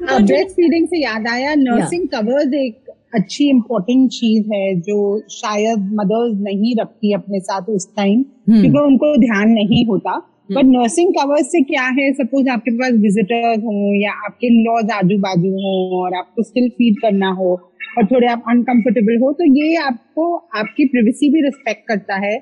breast 0.05 0.51
feeding 0.51 0.87
से 0.89 1.03
याद 1.03 1.27
आया 1.29 1.55
नर्सिंग 1.59 2.09
कवर्स 2.09 2.55
एक 2.57 2.84
अच्छी 3.15 3.49
इम्पोर्टेंट 3.51 4.09
चीज़ 4.11 4.53
है 4.53 4.75
जो 4.81 4.97
शायद 5.31 5.91
मदर्स 5.95 6.39
नहीं 6.43 6.75
रखती 6.81 7.13
अपने 7.13 7.41
साथ 7.41 7.69
उस 7.71 7.89
टाइम 7.97 8.25
हम्म। 8.49 8.61
क्योंकि 8.61 8.79
उनको 8.81 9.17
ध्यान 9.21 9.51
नहीं 9.51 9.85
होता। 9.87 10.17
बट 10.53 10.65
नर्सिंग 10.65 11.13
कवर्स 11.13 11.47
से 11.47 11.61
क्या 11.65 11.83
है? 11.99 12.13
सपोज़ 12.13 12.49
आपके 12.49 12.71
पास 12.79 12.93
विजिटर्स 13.03 13.63
हो 13.65 13.95
या 14.01 14.13
आपके 14.27 14.49
लॉज 14.65 14.91
आजू 14.91 15.19
बाजू 15.19 15.53
हो 15.59 15.77
और 16.01 16.17
आपको 16.19 16.43
स्टिल 16.43 16.69
फ़ीड 16.69 17.01
करना 17.03 17.31
हो 17.33 17.53
और 17.99 18.07
थोड़े 18.07 18.27
आप 18.27 18.43
अनकंफर्टेबल 18.49 19.17
हो 19.23 19.33
तो 19.33 19.45
ये 19.55 19.75
आपको 19.83 20.35
आपकी 20.57 20.85
प्रिवेसी 20.87 21.31
भी 21.33 21.43
रिस्पेक्ट 21.43 21.87
करता 21.89 22.17
है 22.27 22.39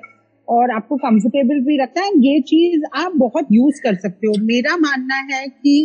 और 0.47 0.71
आपको 0.71 0.95
कंफर्टेबल 0.97 1.59
भी 1.65 1.77
रखता 1.81 2.01
है। 2.01 2.09
ये 2.19 2.39
चीज़ 2.47 2.83
आप 2.95 3.11
बहुत 3.17 3.47
यूज़ 3.51 3.81
कर 3.83 3.95
सकते 3.95 4.27
हो। 4.27 4.33
मेरा 4.45 4.75
मानना 4.77 5.15
है 5.31 5.47
कि 5.47 5.75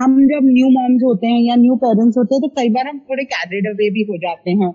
हम 0.00 0.18
जब 0.28 0.44
न्यू 0.44 0.68
मॉम्स 0.70 1.02
होते 1.04 1.26
हैं 1.26 1.40
या 1.40 1.56
न्यू 1.56 1.74
पेरेंट्स 1.74 2.18
होते 2.18 2.34
हैं 2.34 2.42
तो 2.42 2.48
कई 2.48 2.68
बार 2.68 2.88
हम 2.88 2.98
थोड़े 3.10 3.24
कैरिड 3.24 3.66
अवे 3.68 3.90
भी 3.90 4.02
हो 4.02 4.16
जाते 4.16 4.50
हैं। 4.50 4.70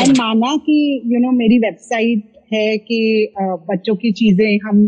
एंड 0.00 0.16
माना 0.18 0.56
कि 0.56 1.02
यू 1.06 1.20
नो 1.20 1.30
मेरी 1.30 1.58
वेबसाइट 1.58 2.22
है 2.52 2.76
कि 2.78 3.00
बच्चों 3.40 3.96
की 3.96 4.12
चीज़ें 4.12 4.58
हम 4.64 4.82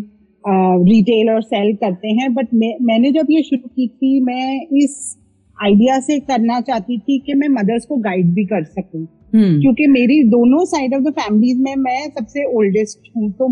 रिटेल 0.89 1.31
और 1.31 1.43
सेल 1.43 1.75
करते 1.75 2.09
हैं 2.09 2.33
बट 2.35 2.55
मैंने 2.83 3.11
जब 3.13 3.27
ये 3.31 3.43
शुरू 3.43 3.69
की 3.69 3.87
थी 3.89 4.21
मैं 4.21 4.67
इस 4.83 5.17
आइडिया 5.59 5.99
से 6.01 6.19
करना 6.21 6.61
चाहती 6.61 6.99
थी 6.99 7.19
कि 7.19 7.35
मैं 7.35 7.49
मदर्स 7.49 7.87
को 7.87 7.97
गाइड 7.97 8.33
भी 8.35 8.45
कर 8.45 8.65
सकूँ। 8.65 9.01
hmm. 9.03 9.55
क्योंकि 9.63 9.87
मेरी 9.87 10.23
दोनों 10.25 10.65
साइड 10.65 10.95
ऑफ़ 10.95 11.03
द 11.03 11.11
फैमिलीज़ 11.11 11.59
में 11.59 11.77
मैं 11.77 12.11
सबसे 12.11 12.45
ओल्डेस्ट 12.57 13.09
हूँ 13.17 13.31
तो 13.33 13.49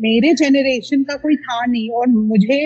मेरे 0.00 0.32
जेनरेशन 0.34 1.02
का 1.02 1.16
कोई 1.16 1.36
था 1.36 1.64
नहीं 1.66 1.88
और 1.90 2.08
मुझे 2.08 2.58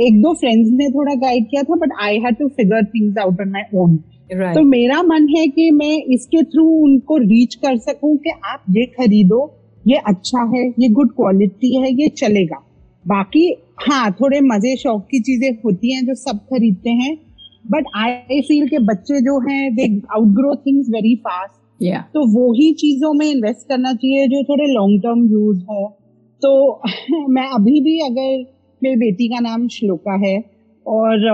एक 0.00 0.22
दो 0.22 0.34
फ्रेंड्स 0.34 0.70
ने 0.72 0.88
थोड़ा 0.88 1.14
गाइड 1.14 1.44
किया 1.44 1.62
था 1.62 1.74
but 1.74 1.90
I 2.00 2.18
had 2.18 2.36
to 2.36 2.48
figure 2.48 2.84
things 2.84 3.18
out 3.18 3.40
on 3.40 3.48
my 3.48 3.62
own 3.74 3.96
तो 4.54 4.62
मेरा 4.62 5.02
मन 5.02 5.28
है 5.28 5.46
कि 5.46 5.70
मैं 5.70 6.02
इसके 6.02 6.42
थ्रू 6.42 6.68
उनको 6.68 7.16
रीच 7.16 7.54
कर 7.54 7.76
सकूँ 7.76 8.16
कि 8.16 8.30
आप 8.30 8.64
ये 8.70 8.86
खरीदो 8.86 9.58
ये 9.86 9.96
अच्छा 9.96 10.56
है 10.56 10.68
ये 10.68 10.88
गुड 10.88 11.10
क्वालिटी 11.10 11.80
है 11.80 12.02
ये 12.02 12.08
चलेगा। 12.08 12.56
बाकी 13.06 13.56
हाँ 13.80 14.12
थोड़े 14.12 14.40
मज़े 14.40 14.76
शौक 14.76 15.08
की 15.10 15.20
चीज़ें 15.20 15.50
होती 15.64 15.94
हैं 15.94 16.06
जो 16.06 16.14
सब 16.14 16.38
खरीदते 16.38 16.90
हैं 16.90 17.18
बट 17.70 17.84
आई 17.96 18.40
फील 18.40 18.68
के 18.68 18.78
बच्चे 18.78 19.20
जो 19.20 19.40
हैं 19.50 19.74
they 19.74 20.02
outgrow 20.12 20.56
things 20.56 20.86
very 20.88 21.16
fast 21.16 21.62
तो 22.14 22.26
वो 22.32 22.52
ही 22.52 22.72
चीज़ों 22.72 23.12
में 23.12 23.30
इन्वेस्ट 23.30 23.68
करना 23.68 23.92
चाहिए 23.92 24.26
जो 24.26 24.42
थोड़े 24.42 24.64
लॉन्ग 24.64 25.00
टर्म 25.00 25.32
यूज़ 25.32 25.62
हो। 25.62 25.98
तो 26.42 26.80
मैं 27.28 27.46
अभी 27.48 27.80
भी 27.80 27.98
अगर 27.98 28.51
मेरी 28.82 28.96
बेटी 28.96 29.28
का 29.28 29.40
नाम 29.40 29.66
श्लोका 29.68 30.14
है। 30.26 30.36
और 30.86 31.24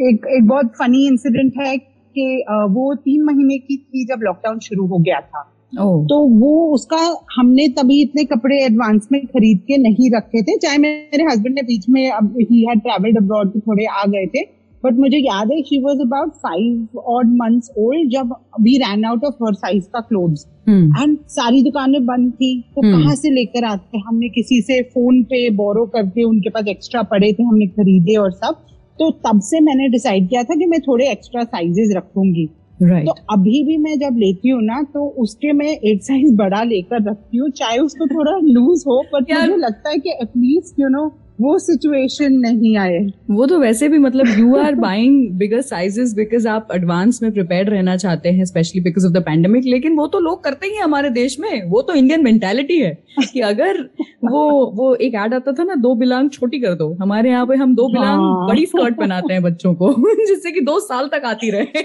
एक 0.00 0.26
एक 0.28 0.46
बहुत 0.48 0.72
फनी 0.78 1.06
इंसिडेंट 1.06 1.52
है 1.58 1.76
कि 1.76 2.44
वो 2.70 2.94
तीन 2.94 3.22
महीने 3.22 3.58
की 3.58 3.76
थी 3.76 4.04
जब 4.06 4.22
लॉकडाउन 4.22 4.58
शुरू 4.58 4.86
हो 4.86 4.98
गया 4.98 5.20
था। 5.20 5.44
oh. 5.72 6.02
तो 6.02 6.18
वो 6.40 6.50
उसका 6.74 6.98
हमने 7.36 7.68
तभी 7.68 8.00
इतने 8.02 8.24
कपड़े 8.24 8.56
एडवांस 8.64 9.08
में 9.12 9.20
खरीद 9.26 9.60
के 9.68 9.76
नहीं 9.78 10.10
रखे 10.10 10.42
थे। 10.42 10.56
चाहे 10.58 10.78
मेरे 10.78 11.24
हस्बैंड 11.24 11.54
ने 11.54 11.62
बीच 11.62 11.88
में 11.88 12.10
अब 12.10 12.34
ही 12.40 12.64
हैड 12.66 12.80
ट्रैवल्ड 12.80 13.16
अब्रॉड 13.16 13.52
तो 13.52 13.60
थोड़े 13.60 13.86
आ 13.86 14.04
गए 14.06 14.26
थे। 14.26 14.42
बट 14.86 14.98
मुझे 14.98 15.18
याद 15.18 15.52
है 15.52 15.62
she 15.62 15.78
was 15.82 16.00
about 16.00 16.32
five 16.42 16.98
odd 16.98 17.36
months 17.36 17.70
old 17.78 18.10
जब 18.10 18.34
we 18.60 18.76
ran 18.78 19.04
out 19.04 19.24
of 19.24 19.44
her 19.44 19.54
size 19.54 19.84
का 19.84 20.00
क्लोथ्स 20.00 20.46
एंड 20.68 21.16
सारी 21.28 21.62
दुकानें 21.62 22.04
बंद 22.06 22.32
थी 22.32 22.50
तो 22.76 22.82
hmm. 22.82 22.92
कहाँ 22.92 23.14
से 23.14 23.30
लेकर 23.30 23.64
आते 23.64 23.98
हमने 23.98 24.28
किसी 24.28 24.60
से 24.62 24.82
फ़ोन 24.94 25.22
पे 25.22 25.48
बोरो 25.56 25.84
करके 25.86 26.22
उनके 26.22 26.50
पास 26.50 26.68
एक्स्ट्रा 26.68 27.02
पड़े 27.02 27.32
थे 27.32 27.42
हमने 27.42 27.66
खरीदे 27.66 28.16
और 28.16 28.30
सब. 28.32 28.62
तो 28.98 29.10
तब 29.26 29.40
से 29.40 29.60
मैंने 29.60 29.88
डिसाइड 29.88 30.28
किया 30.28 30.42
था 30.42 30.54
कि 30.54 30.66
मैं 30.66 30.80
थोड़े 30.80 31.10
एक्स्ट्रा 31.10 31.44
साइजेस 31.44 31.92
रखूँगी. 31.96 32.48
Right. 32.82 33.06
तो 33.06 33.12
अभी 33.30 33.62
भी 33.64 33.76
मैं 33.76 33.98
जब 33.98 34.16
लेती 34.18 34.48
हूँ 34.48 34.62
ना 34.62 34.82
तो 34.94 35.06
उसके 35.18 35.52
मैं 35.52 35.68
एक 35.68 36.02
साइज़ 36.04 36.34
बड़ा 36.36 36.62
लेकर 36.62 37.02
रखती 37.02 37.38
हूँ 37.38 37.50
चाहे 37.50 37.78
उसको 37.78 38.06
थोड़ा 38.06 38.36
लूज 38.42 38.84
हो 38.86 39.02
पर 39.12 39.22
मुझे 39.22 39.56
लगता 39.56 39.90
है 39.90 39.98
कि 39.98 40.10
एटलीस्ट 40.22 40.80
यू 40.80 40.88
नो 40.88 41.06
वो 41.40 41.58
सिचुएशन 41.58 42.32
नहीं 42.40 42.76
आए। 42.78 42.98
वो 43.30 43.46
तो 43.46 43.58
वैसे 43.58 43.88
भी 43.88 43.98
मतलब 43.98 44.38
you 44.38 44.56
are 44.56 44.74
buying 44.74 45.30
bigger 45.38 45.60
sizes 45.62 46.14
because 46.14 46.46
आप 46.48 46.68
एडवांस 46.74 47.22
में 47.22 47.30
प्रिपेयर 47.32 47.68
रहना 47.70 47.96
चाहते 47.96 48.28
हैं 48.32 48.44
specially 48.44 48.80
because 48.82 49.06
of 49.06 49.12
the 49.12 49.22
pandemic 49.24 49.64
लेकिन 49.66 49.96
वो 49.96 50.06
तो 50.06 50.20
लोग 50.20 50.42
करते 50.44 50.66
ही 50.66 50.76
हमारे 50.76 51.10
देश 51.10 51.38
में। 51.40 51.62
वो 51.70 51.82
तो 51.82 51.94
इंडियन 51.94 52.24
मेंटालिटी 52.24 52.78
है 52.80 52.92
कि 53.22 53.40
अगर 53.42 53.80
वो 54.24 54.44
वो 54.76 54.94
एक 54.96 55.14
ऐड 55.14 55.34
आता 55.34 55.52
था 55.52 55.64
ना 55.64 55.74
दो 55.76 55.94
बिलांग 55.94 56.30
छोटी 56.30 56.60
कर 56.60 56.74
दो। 56.74 56.92
हमारे 57.02 57.30
यहाँ 57.30 57.46
पे 57.46 57.56
हम 57.56 57.74
दो 57.74 57.88
बिलांग 57.88 58.20
हाँ. 58.20 58.46
बड़ी 58.48 58.66
स्कर्ट 58.66 58.96
बनाते 58.98 59.32
हैं 59.32 59.42
बच्चों 59.42 59.74
को 59.74 59.92
जिससे 60.26 60.52
कि 60.52 60.60
दो 60.62 60.78
साल 60.80 61.08
तक 61.08 61.24
आती 61.24 61.50
रहे। 61.50 61.82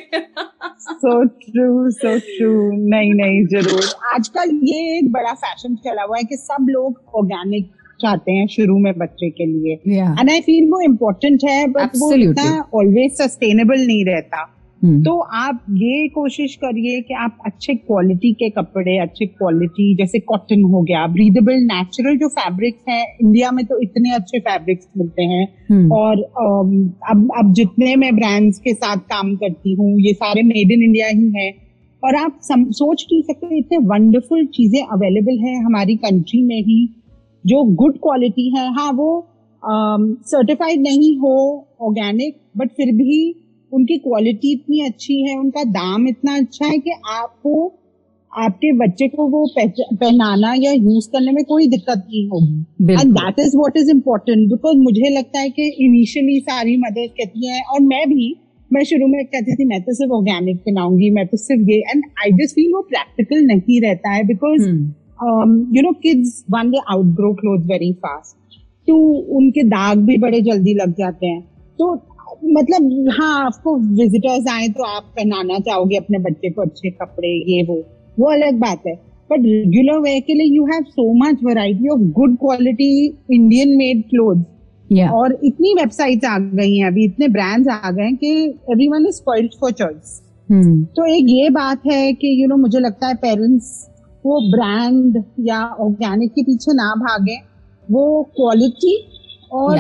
सो 0.80 1.24
ट्रू 1.26 1.90
सो 1.92 2.18
ट्रू 2.20 2.54
नहीं 2.88 3.14
नहीं 3.14 3.46
ज़रूर। 3.48 3.84
आजकल 4.14 4.56
ये 4.64 4.98
एक 4.98 5.12
बड़ा 5.12 5.34
फ़ैशन 5.36 5.76
चला 5.86 6.04
हुआ 6.04 6.18
है 6.18 6.24
कि 6.24 6.38
सब 6.38 6.68
लोग 6.70 7.16
ऑर्गेनिक 7.16 7.70
चाहते 8.02 8.32
हैं 8.32 8.48
शुरू 8.48 8.78
में 8.78 8.94
बच्चे 8.98 9.30
के 9.30 9.46
लिए। 9.46 9.74
एंड 10.20 10.30
आई 10.30 10.42
फील 10.42 10.70
वो 10.70 10.82
इम्पोर्टेंट 10.82 11.44
है 11.44 11.68
बट 11.68 11.90
वो 11.98 12.14
इतना 12.14 12.70
ऑलवेज 12.74 13.12
सस्टेनेबल 13.12 13.86
नहीं 13.88 14.06
रहता। 14.06 14.58
Hmm. 14.82 15.04
तो 15.06 15.20
आप 15.20 15.66
ये 15.72 16.08
कोशिश 16.08 16.56
करिए 16.56 17.02
कि 17.02 17.14
आप 17.14 17.38
अच्छे 17.46 17.74
क्वालिटी 17.76 18.32
के 18.34 18.50
कपड़े 18.50 18.98
अच्छे 18.98 19.26
क्वालिटी 19.26 19.96
जैसे 19.96 20.20
कॉटन 20.20 20.62
हो 20.62 20.82
गया 20.82 21.06
ब्रीदेबल 21.08 21.54
नेचुरल 21.54 22.18
जो 22.18 22.28
फैब्रिक्स 22.28 22.90
हैं 22.90 23.06
इंडिया 23.22 23.52
में 23.52 23.66
तो 23.66 23.80
इतने 23.80 24.14
अच्छे 24.16 24.40
फैब्रिक्स 24.40 24.88
मिलते 24.98 25.24
हैं। 25.24 25.46
Hmm. 25.72 25.92
और 25.92 26.16
um, 26.44 26.72
अब 27.10 27.30
अब 27.38 27.54
जितने 27.54 27.96
मैं 27.96 28.16
ब्रांड्स 28.16 28.60
के 28.60 28.74
साथ 28.74 28.98
काम 28.98 29.36
करती 29.36 29.74
हूँ 29.74 30.00
ये 30.02 30.14
सारे 30.14 30.44
मेड 30.44 30.72
इन 30.72 30.84
इंडिया 30.84 31.08
ही 31.08 31.30
हैं। 31.36 31.54
और 32.04 32.16
आप 32.16 32.40
सम, 32.42 32.64
सोच 32.72 33.06
नहीं 33.12 33.22
सकते 33.22 33.58
इतने 33.58 33.78
वंडरफुल 33.78 34.46
चीज़ें 34.46 34.82
अवेलेबल 34.84 35.38
हैं 35.40 35.56
हमारी 35.66 35.96
कंट्री 35.96 36.44
में 36.44 36.62
ही। 36.62 36.80
जो 37.46 37.64
गुड 37.76 37.98
क्वालिटी 37.98 38.50
है 38.58 38.68
हाँ 38.74 38.92
वो 38.92 39.28
सर्टिफाइड 39.64 40.78
um, 40.78 40.84
नहीं 40.84 41.18
हो 41.18 41.68
ऑर्गेनिक 41.82 42.36
बट 42.58 42.70
फिर 42.70 42.92
भी 42.96 43.36
उनकी 43.72 43.98
क्वालिटी 43.98 44.52
इतनी 44.52 44.80
अच्छी 44.86 45.22
है 45.22 45.38
उनका 45.40 45.64
दाम 45.64 46.08
इतना 46.08 46.36
अच्छा 46.36 46.66
है 46.66 46.78
कि 46.78 46.92
आपको 47.10 47.54
आपके 48.32 48.72
बच्चे 48.72 49.08
को 49.08 49.28
वो 49.28 49.46
पहनाना 49.58 50.54
या 50.58 50.72
यूज़ 50.72 51.10
करने 51.10 51.32
में 51.32 51.44
कोई 51.46 51.68
दिक्कत 51.68 52.06
नहीं 52.08 52.28
होगी। 52.28 52.94
And 52.94 53.12
that 53.12 53.40
is 53.40 53.58
what 53.58 53.78
is 53.78 53.90
important 53.92 54.48
because 54.50 54.78
मुझे 54.78 55.10
लगता 55.18 55.40
है 55.40 55.50
कि 55.50 55.68
इनिशियली 55.86 56.40
सारी 56.40 56.78
मदर्स 56.78 57.12
कहती 57.12 57.48
हैं 57.48 57.64
और 57.66 57.82
मैं 57.82 58.08
भी 58.10 58.36
मैं 58.72 58.84
शुरू 58.84 59.08
में 59.08 59.26
कहती 59.26 59.56
थी 59.56 59.66
मैं 59.66 59.82
तो 59.82 59.94
सिर्फ़ 59.94 60.12
ऑर्गेनिक 60.12 60.58
पहनाऊँगी 60.58 61.10
मैं 61.10 61.28
तो 61.28 61.38
सिर्फ़ 61.38 61.70
ये 61.70 61.78
एंड 61.92 62.04
आई 62.24 62.32
जस्ट 62.32 62.56
फील 62.56 62.72
वो 62.74 62.82
प्रैक्टिकल 62.82 63.46
नहीं 63.46 63.82
रहता 63.82 64.10
है 64.10 64.24
because 64.28 64.62
um, 65.22 65.68
you 65.72 65.82
know, 65.84 65.94
kids 65.94 66.44
one 66.48 66.72
day 66.72 66.82
outgrow 66.90 67.36
clothes 67.36 67.66
very 67.66 67.98
fast. 68.02 68.36
तो 68.88 68.96
उनके 69.38 69.64
दाग 69.64 69.98
भी 70.06 70.18
बड़े 70.18 70.42
जल्दी 70.42 70.74
लग 70.74 70.94
जाते 70.98 71.28
हैं। 71.28 71.42
तो 71.80 71.94
मतलब 72.54 73.10
हाँ 73.20 73.46
आपको 73.46 73.76
विजिटर्स 73.98 74.48
आए 74.52 74.68
तो 74.68 74.84
आप 74.84 75.04
पहनाना 75.16 75.60
चाहोगे 75.60 75.98
अपने 75.98 76.20
बच्चे 76.20 76.50
को 76.52 76.62
अच्छे 76.62 76.90
कपड़े 76.92 77.30
ये 77.52 77.64
वो 77.64 77.76
वो 78.20 78.32
अलग 78.32 78.60
बात 78.60 78.88
है। 78.88 78.96
बट 79.32 79.46
रेगुलर 79.46 80.00
वे 80.00 80.20
के 80.22 80.34
लिए 80.34 80.56
you 80.56 80.66
have 80.66 80.84
so 80.84 81.14
much 81.26 81.44
variety 81.44 81.90
of 81.90 82.02
good 82.14 82.36
quality 82.38 83.06
Indian 83.34 83.78
made 83.78 84.04
cloth 84.10 84.44
और 85.14 85.38
इतनी 85.44 85.74
वेबसाइट्स 85.74 86.26
आ 86.26 86.38
गई 86.40 86.76
हैं 86.78 86.88
अभी 86.88 87.06
इतने 87.06 87.28
ब्रांड्स 87.28 87.68
आ 87.68 87.92
गए 87.92 88.04
हैं 88.04 88.16
कि 88.16 88.34
everyone 88.72 89.06
is 89.08 89.16
spoiled 89.16 89.52
for 89.62 89.72
choice 89.72 90.22
तो 90.96 91.06
एक 91.16 91.26
ये 91.30 91.50
बात 91.50 91.86
है 91.88 92.14
कि 92.14 92.28
यू 92.28 92.40
you 92.40 92.50
नो 92.50 92.56
know, 92.56 92.62
मुझे 92.62 92.80
लगता 92.80 93.08
है 93.08 93.16
पेरेंट्स 93.16 93.88
वो 94.26 94.40
ब्रांड 94.52 95.24
या 95.40 95.64
ऑर्गेनिक 95.80 96.32
के 96.32 96.44
पीछे 96.44 96.74
ना 96.74 96.94
भागे 96.96 97.38
वो 97.92 98.04
क्वालिटी 98.36 98.94
और 99.54 99.78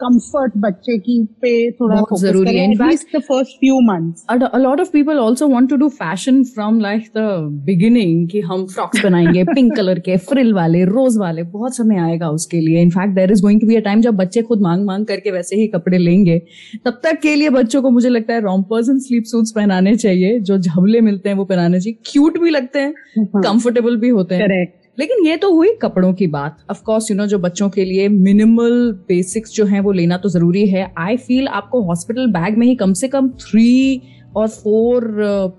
कंफर्ट 0.00 0.52
um, 0.52 0.62
बच्चे 0.62 0.98
की 0.98 1.24
पे 1.42 1.70
थोड़ा 1.70 1.94
बहुत 1.94 2.20
ज़रूरी 2.20 2.56
है। 2.56 2.64
In fact 2.64 3.16
the 3.16 3.20
first 3.20 3.52
few 3.52 3.80
months 3.80 4.24
a 4.30 4.58
lot 4.58 4.80
of 4.80 4.90
people 4.92 5.18
also 5.18 5.48
want 5.48 5.68
to 5.70 5.76
do 5.76 5.88
fashion 5.88 6.42
from 6.44 6.80
like 6.80 7.02
the 7.16 7.26
beginning 7.66 8.28
कि 8.28 8.40
हम 8.40 8.66
फ्रॉक्स 8.66 9.04
बनाएँगे 9.04 9.44
पिंक 9.54 9.74
कलर 9.76 9.98
के 9.98 10.16
फ्रिल 10.16 10.52
वाले 10.54 10.84
रोज 10.84 11.18
वाले 11.18 11.42
बहुत 11.42 11.76
समय 11.76 11.96
आएगा 11.96 12.28
उसके 12.30 12.60
लिए। 12.60 12.82
In fact 12.82 13.14
there 13.14 13.32
is 13.32 13.42
going 13.42 13.60
to 13.60 13.66
be 13.66 13.76
a 13.76 13.80
time 13.80 14.00
जब 14.00 14.16
बच्चे 14.16 14.42
खुद 14.42 14.60
मांग 14.60 14.84
मांग 14.86 15.06
करके 15.06 15.30
वैसे 15.30 15.56
ही 15.56 15.66
कपड़े 15.66 15.98
लेंगे। 15.98 16.38
तब 16.84 17.00
तक 17.02 17.20
के 17.22 17.34
लिए 17.34 17.50
बच्चों 17.50 17.82
को 17.82 17.90
मुझे 17.90 18.08
लगता 18.08 18.34
है 18.34 18.40
रॉम्पर्स 18.40 18.88
एंड 18.88 19.00
स्लीप 19.00 19.24
सूट्स 19.24 19.52
पहनाने 19.52 19.96
चाहिए। 19.96 20.38
जो 20.40 20.58
झबले 20.58 21.00
मिलते 21.00 21.28
हैं 21.28 21.36
वो 21.36 21.44
पहनाने 21.44 21.80
चाहिए। 21.80 21.98
क्यूट 22.12 22.38
भी 22.38 22.50
लगते 22.50 22.78
हैं 22.78 22.94
कंफर्टेबल 23.18 23.90
हाँ। 23.90 24.00
भी 24.00 24.08
होते 24.08 24.34
हैं। 24.34 24.66
लेकिन 24.98 25.26
ये 25.26 25.36
तो 25.36 25.50
हुई 25.54 25.74
कपड़ों 25.74 26.12
की 26.14 26.26
बात। 26.26 26.58
अफकोर्स 26.70 27.10
यू 27.10 27.16
नो 27.16 27.26
जो 27.26 27.38
बच्चों 27.38 27.68
के 27.70 27.84
लिए 27.84 28.08
मिनिमल 28.08 28.92
बेसिक्स 29.08 29.52
जो 29.52 29.64
हैं 29.64 29.80
वो 29.80 29.92
लेना 29.92 30.16
तो 30.16 30.28
ज़रूरी 30.28 30.66
है। 30.66 30.92
आई 30.98 31.16
फील 31.16 31.48
आपको 31.50 31.82
हॉस्पिटल 31.82 32.26
बैग 32.32 32.58
में 32.58 32.66
ही 32.66 32.74
कम 32.76 32.92
से 32.92 33.08
कम 33.08 33.28
थ्री 33.40 34.00
और 34.36 34.48
फोर 34.48 35.04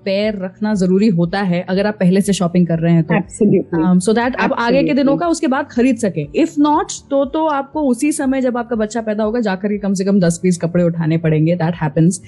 पैर 0.06 0.36
uh, 0.36 0.42
रखना 0.44 0.74
ज़रूरी 0.76 1.08
होता 1.18 1.42
है 1.42 1.62
अगर 1.70 1.88
आप 1.88 1.98
पहले 2.00 2.22
से 2.22 2.34
शॉपिंग 2.34 2.68
कर 2.68 2.80
रहे 2.80 2.94
हैं 2.94 3.04
तो। 3.04 4.00
सो 4.00 4.14
दैट 4.14 4.34
um, 4.34 4.42
आप 4.42 4.54
आगे 4.60 4.84
के 4.84 4.94
दिनों 4.94 5.16
का 5.18 5.28
उसके 5.28 5.48
बाद 5.48 5.68
खरीद 5.72 5.98
सके। 5.98 6.28
इफ़ 6.42 6.54
नॉट 6.60 6.92
तो 7.10 7.24
तो 7.26 7.46
आपको 7.50 7.82
उसी 7.90 8.12
समय 8.12 8.42
जब 8.42 8.58
आपका 8.58 8.76
बच्चा 8.76 9.02
पैदा 9.02 9.24
होगा 9.24 9.40
जाकर 9.42 9.70
के 9.70 9.78
कम 9.78 9.94
से 9.94 10.06
कम 10.06 10.20
दस 10.20 10.40
पीस 10.44 10.58
कपड़े 10.58 10.84
उठाने 10.84 11.18
पड़ेंगे 11.18 11.56
that 11.56 11.76
happens 11.82 12.22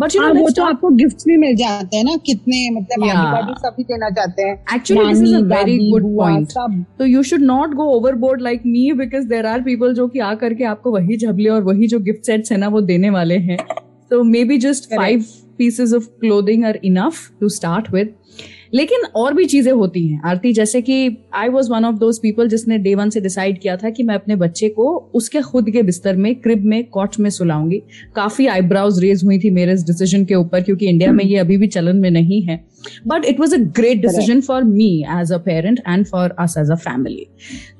but 0.00 0.16
you 0.16 0.22
know 0.22 0.34
वो 0.34 0.48
तो 0.50 0.64
आपको 0.64 0.90
गिफ्ट 0.96 1.26
भी 1.26 1.36
मिल 1.36 1.56
जाते 1.56 1.96
हैं 1.96 2.04
ना 2.04 2.16
कितने 2.26 2.68
मतलब 2.70 3.54
सभी 3.58 3.84
देना 3.84 4.10
चाहते 4.10 4.42
हैं। 4.42 4.54
Actually 4.74 5.12
this 5.12 5.22
is 5.22 5.34
a 5.34 5.40
very 5.54 5.78
good 5.90 6.16
point 6.16 6.52
तो 6.98 7.06
you 7.06 7.22
should 7.22 7.42
not 7.42 7.74
go 7.74 7.84
overboard 7.92 8.42
like 8.42 8.62
me 8.66 8.90
because 8.98 9.28
there 9.28 9.46
are 9.46 9.62
people 9.62 9.94
जो 9.94 10.08
कि 10.08 10.18
आकर 10.24 10.54
के 10.54 10.64
आपको 10.64 10.92
वही 10.92 11.16
झबले 11.16 11.48
और 11.48 11.62
वही 11.62 11.86
जो 11.86 11.98
गिफ्ट 12.00 12.26
सेट्स 12.26 12.52
है 12.52 12.58
ना 12.58 12.68
वो 12.68 12.80
देने 12.82 13.10
वाले 13.10 13.38
हैं। 13.40 13.58
तो 14.10 14.22
maybe 14.44 14.58
just 14.58 14.84
five 14.86 15.24
pieces 15.60 15.94
of 15.94 16.08
clothing 16.20 16.64
are 16.64 16.78
enough 16.84 17.30
to 17.40 17.48
start 17.50 17.92
with 17.94 18.14
लेकिन 18.74 19.04
और 19.16 19.34
भी 19.34 19.44
चीज़ें 19.44 19.72
होती 19.72 20.06
हैं। 20.06 20.20
आरती, 20.24 20.52
जैसे 20.52 20.80
कि 20.82 21.16
I 21.34 21.48
was 21.48 21.70
one 21.70 21.84
of 21.84 21.96
those 21.96 22.18
people 22.18 22.48
जिसने 22.48 22.78
डे 22.78 22.94
वन 22.94 23.10
से 23.10 23.20
डिसाइड 23.20 23.60
किया 23.60 23.76
था 23.76 23.90
कि 23.90 24.02
मैं 24.02 24.14
अपने 24.14 24.36
बच्चे 24.36 24.68
को 24.68 24.86
उसके 25.14 25.40
खुद 25.42 25.70
के 25.70 25.82
बिस्तर 25.82 26.16
में 26.16 26.34
क्रिब 26.36 26.64
में 26.64 26.84
कॉट 26.84 27.18
में 27.20 27.30
सुलाऊँगी। 27.30 27.82
काफ़ी 28.16 28.46
आईब्राउज 28.46 28.98
रेज 29.00 29.24
हुई 29.24 29.38
थी 29.38 29.50
मेरे 29.50 29.72
इस 29.72 29.86
डिसीज़न 29.86 30.24
के 30.24 30.34
ऊपर, 30.34 30.62
क्योंकि 30.62 30.86
इंडिया 30.86 31.12
में 31.12 31.24
ये 31.24 31.36
अभी 31.38 31.56
भी 31.56 31.66
चलन 31.68 31.96
में 31.96 32.10
नहीं 32.10 32.42
है। 32.42 32.64
But 33.06 33.24
it 33.24 33.40
was 33.40 33.54
a 33.54 33.58
great 33.58 33.98
decision 33.98 34.40
for 34.40 34.64
me 34.64 35.04
as 35.20 35.32
a 35.32 35.38
parent 35.38 35.80
and 35.88 36.06
for 36.06 36.34
us 36.38 36.54
as 36.58 36.70
a 36.70 36.74
family 36.74 37.26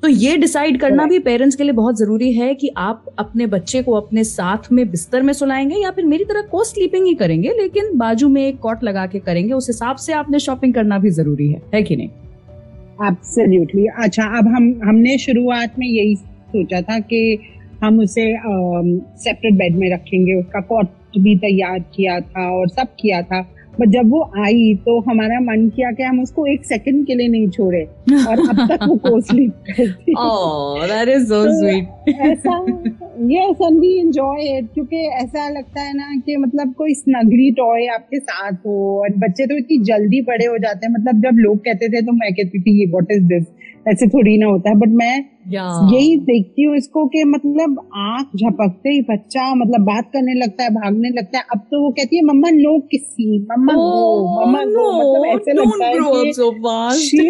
तो 0.01 0.07
ये 0.07 0.37
डिसाइड 0.37 0.79
करना 0.79 1.05
भी 1.05 1.19
पेरेंट्स 1.19 1.55
के 1.55 1.63
लिए 1.63 1.71
बहुत 1.71 1.97
ज़रूरी 1.97 2.33
है 2.33 2.53
कि 2.55 2.69
आप 2.77 3.05
अपने 3.19 3.45
बच्चे 3.45 3.81
को 3.83 3.93
अपने 3.93 4.23
साथ 4.23 4.71
में 4.71 4.89
बिस्तर 4.91 5.21
में 5.21 5.33
सुलाएँगे 5.33 5.75
या 5.75 5.91
फिर 5.91 6.05
मेरी 6.05 6.23
तरह 6.23 6.41
को 6.41 6.63
स्लीपिंग 6.63 7.05
ही 7.05 7.13
करेंगे 7.13 7.49
लेकिन 7.49 7.97
बाजू 7.97 8.29
में 8.29 8.47
एक 8.47 8.59
कॉट 8.59 8.83
लगा 8.83 9.05
के 9.05 9.19
करेंगे 9.19 9.53
उस 9.53 9.69
हिसाब 9.69 9.95
से 9.95 10.13
आपने 10.13 10.39
शॉपिंग 10.39 10.73
करना 10.73 10.99
भी 10.99 11.09
ज़रूरी 11.09 11.47
है। 11.49 11.61
है 11.73 11.83
कि 11.83 11.95
नहीं? 11.95 12.09
एब्सोल्युटली 13.07 13.85
अच्छा 13.85 14.23
अब 14.23 14.47
हम 14.47 14.79
हमने 14.83 15.17
शुरुआत 15.17 15.79
में 15.79 15.87
यही 15.87 16.15
सोचा 16.15 16.81
था 16.81 16.99
कि 16.99 17.39
हम 17.83 17.99
उसे 17.99 18.35
सेपरेट 19.23 19.53
बेड 19.53 19.75
में 19.75 19.93
रखेंगे 19.93 20.33
उसका 20.33 20.61
कॉट 20.61 20.87
भी 21.17 21.35
तैयार 21.35 21.79
किया 21.79 22.19
था 22.19 22.49
और 22.51 22.67
सब 22.67 22.87
किया 22.99 23.21
था। 23.21 23.41
बट 23.81 23.89
जब 23.89 24.09
वो 24.09 24.31
आई 24.37 24.75
तो 24.75 24.99
हमारा 24.99 25.39
मन 25.39 25.69
किया 25.69 25.91
कि 25.91 26.03
हम 26.03 26.19
उसको 26.21 26.45
एक 26.45 26.65
सेकंड 26.65 27.07
के 27.07 27.15
लिए 27.15 27.27
नहीं 27.27 27.49
छोड़े। 27.49 27.83
और 28.27 28.39
अब 28.49 28.67
तक 28.71 28.79
वो 28.87 28.95
को 29.05 29.21
स्लीप 29.21 29.51
करती 29.51 30.11
oh, 30.11 30.25
तो, 31.29 32.07
ऐसा 32.09 32.81
yes 33.21 33.57
and 33.61 33.79
we 33.79 33.99
enjoy 33.99 34.57
it 34.57 34.67
क्योंकि 34.73 34.97
ऐसा 34.97 35.49
लगता 35.49 35.81
है 35.81 35.93
ना 35.97 36.21
कि 36.25 36.35
मतलब 36.35 36.73
कोई 36.73 36.93
स्नगरी 36.93 37.51
टॉय 37.51 37.85
आपके 37.85 38.19
साथ 38.19 38.51
हो 38.53 39.01
और 39.01 39.09
बच्चे 39.17 39.45
तो 39.45 39.57
इतनी 39.57 39.83
जल्दी 39.83 40.21
बड़े 40.21 40.45
हो 40.45 40.57
जाते 40.57 40.87
हैं। 40.87 40.93
मतलब 40.93 41.21
जब 41.21 41.37
लोग 41.37 41.57
कहते 41.57 41.89
थे 41.89 42.01
तो 42.01 42.11
मैं 42.11 42.33
कहती 42.33 42.61
थी 42.61 42.91
व्हाट 42.91 43.07
इज़ 43.11 43.23
दिस 43.23 43.45
ऐसे 43.85 44.07
थोड़ी 44.07 44.37
ना 44.37 44.45
होता 44.47 44.69
है 44.69 44.75
बट 44.75 44.93
मैं 44.99 45.15
यही 45.47 46.15
देखती 46.19 46.63
हूँ 46.63 46.75
इसको 46.77 47.05
कि 47.07 47.23
मतलब 47.23 47.79
आँख 47.95 48.29
झपकते 48.37 48.89
ही 48.89 49.01
बच्चा 49.09 49.43
मतलब 49.55 49.81
बात 49.85 50.09
करने 50.13 50.33
लगता 50.33 50.63
है 50.63 50.69
भागने 50.69 51.09
लगता 51.09 51.37
है। 51.37 51.43
अब 51.53 51.59
तो 51.71 51.81
वो 51.83 51.89
कहती 51.91 52.15
है 52.15 52.23
मम्मा 52.23 52.49
नो 52.51 52.77
किसी 52.91 53.27
मम्मा 53.51 53.73
नो 53.73 53.83
मम्मा 54.39 54.63
नो। 54.63 54.85
मतलब 54.93 55.25
ऐसे 55.25 55.53
लगता 55.53 55.85
है 55.85 55.91
कि 55.91 57.21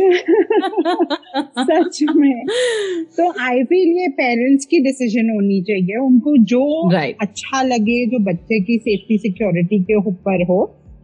सच 1.60 2.00
में। 2.16 2.46
तो 3.18 3.30
आई 3.42 3.64
फील 3.64 4.00
ये 4.00 4.08
पेरेंट्स 4.22 4.66
की 4.66 4.80
डिसीज़न 4.84 5.30
होनी 5.30 5.62
चाहिए। 5.62 5.98
उनको 6.06 6.38
जो 6.46 6.64
right. 6.94 7.16
अच्छा 7.22 7.62
लगे 7.64 8.06
जो 8.06 8.20
बच्चे 8.26 8.60
की 8.62 8.78
सेफ्टी 8.78 9.18
सिक्योरिटी 9.18 9.84
के 9.84 9.96
ऊपर 10.08 10.44
हो 10.44 10.60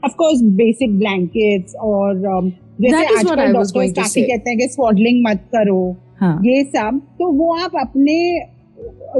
ऑफ़ 0.05 0.15
कोर्स 0.17 0.41
बेसिक 0.55 0.97
ब्लैंकेट्स 0.99 1.75
और 1.75 2.15
um, 2.33 2.51
जैसे 2.81 3.05
आजकल 3.05 3.53
डॉक्टर्स 3.53 3.91
काफ़ी 3.93 4.21
कहते 4.21 4.49
हैं 4.49 4.57
कि 4.59 4.67
स्वॉडलिंग 4.67 5.23
मत 5.27 5.43
करो 5.55 5.95
हाँ. 6.19 6.39
ये 6.45 6.63
सब 6.65 7.01
तो 7.19 7.31
वो 7.31 7.53
आप 7.55 7.71
अपने 7.81 8.17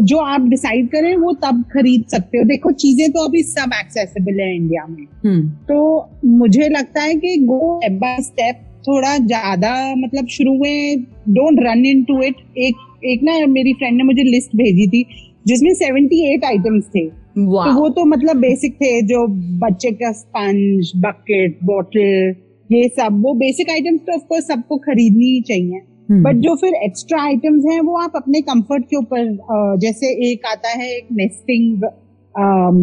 जो 0.01 0.17
आप 0.17 0.41
डिसाइड 0.49 0.87
करें 0.89 1.15
वो 1.17 1.31
तब 1.43 1.63
खरीद 1.73 2.03
सकते 2.11 2.37
हो। 2.37 2.43
देखो 2.43 2.71
चीज़ें 2.73 3.11
तो 3.11 3.25
अभी 3.25 3.41
सब 3.43 3.71
एक्सेसिबल 3.79 4.39
है 4.41 4.55
इंडिया 4.55 4.85
में। 4.89 5.05
हम्म। 5.25 5.47
तो 5.69 6.09
मुझे 6.25 6.69
लगता 6.69 7.01
है 7.01 7.15
कि 7.15 7.35
गो 7.45 7.79
स्टेप 7.79 7.99
बाय 8.01 8.17
स्टेप 8.21 8.61
थोड़ा 8.87 9.17
ज़्यादा 9.17 9.73
मतलब 9.95 10.27
शुरू 10.27 10.53
में 10.57 11.03
don't 11.29 11.59
run 11.63 11.85
in 11.85 12.03
to 12.03 12.21
it 12.23 12.35
एक 12.57 12.75
एक 13.05 13.23
ना 13.23 13.45
मेरी 13.47 13.73
फ्रेंड 13.73 13.97
ने 13.97 14.03
मुझे 14.03 14.23
लिस्ट 14.23 14.55
भेजी 14.55 14.87
थी 14.87 15.05
जिसमें 15.47 15.73
सेवेंटी 15.73 16.23
एट 16.33 16.45
आइटम्स 16.45 16.85
थे। 16.95 17.05
तो 17.35 17.73
वो 17.73 17.89
तो 17.89 18.05
मतलब 18.05 18.37
बेसिक 18.39 18.75
थे 18.75 19.01
जो 19.07 19.25
बच्चे 19.59 19.91
का 19.93 20.11
स्पंज 20.13 20.91
बकेट 20.97 21.57
बॉटल 21.65 22.33
ये 22.69 22.87
सब 22.89 23.21
वो 23.23 23.33
बेसिक 23.37 23.69
आइटम्स 23.69 24.01
तो 24.01 24.13
ऑफकोर्स 24.13 24.47
सबको 24.47 24.77
खरीदनी 24.79 25.25
ही 25.25 25.41
चाहिए। 25.47 25.79
But 26.11 26.27
hmm. 26.27 26.41
जो 26.41 26.55
फिर 26.55 26.73
एक्स्ट्रा 26.75 27.21
आइटम्स 27.23 27.65
हैं 27.65 27.79
वो 27.81 27.97
आप 27.97 28.13
अपने 28.15 28.41
कंफर्ट 28.41 28.85
के 28.85 28.97
ऊपर 28.97 29.77
जैसे 29.81 30.07
एक 30.29 30.45
आता 30.51 30.69
है 30.69 30.89
एक 30.95 31.07
nesting 31.13 31.83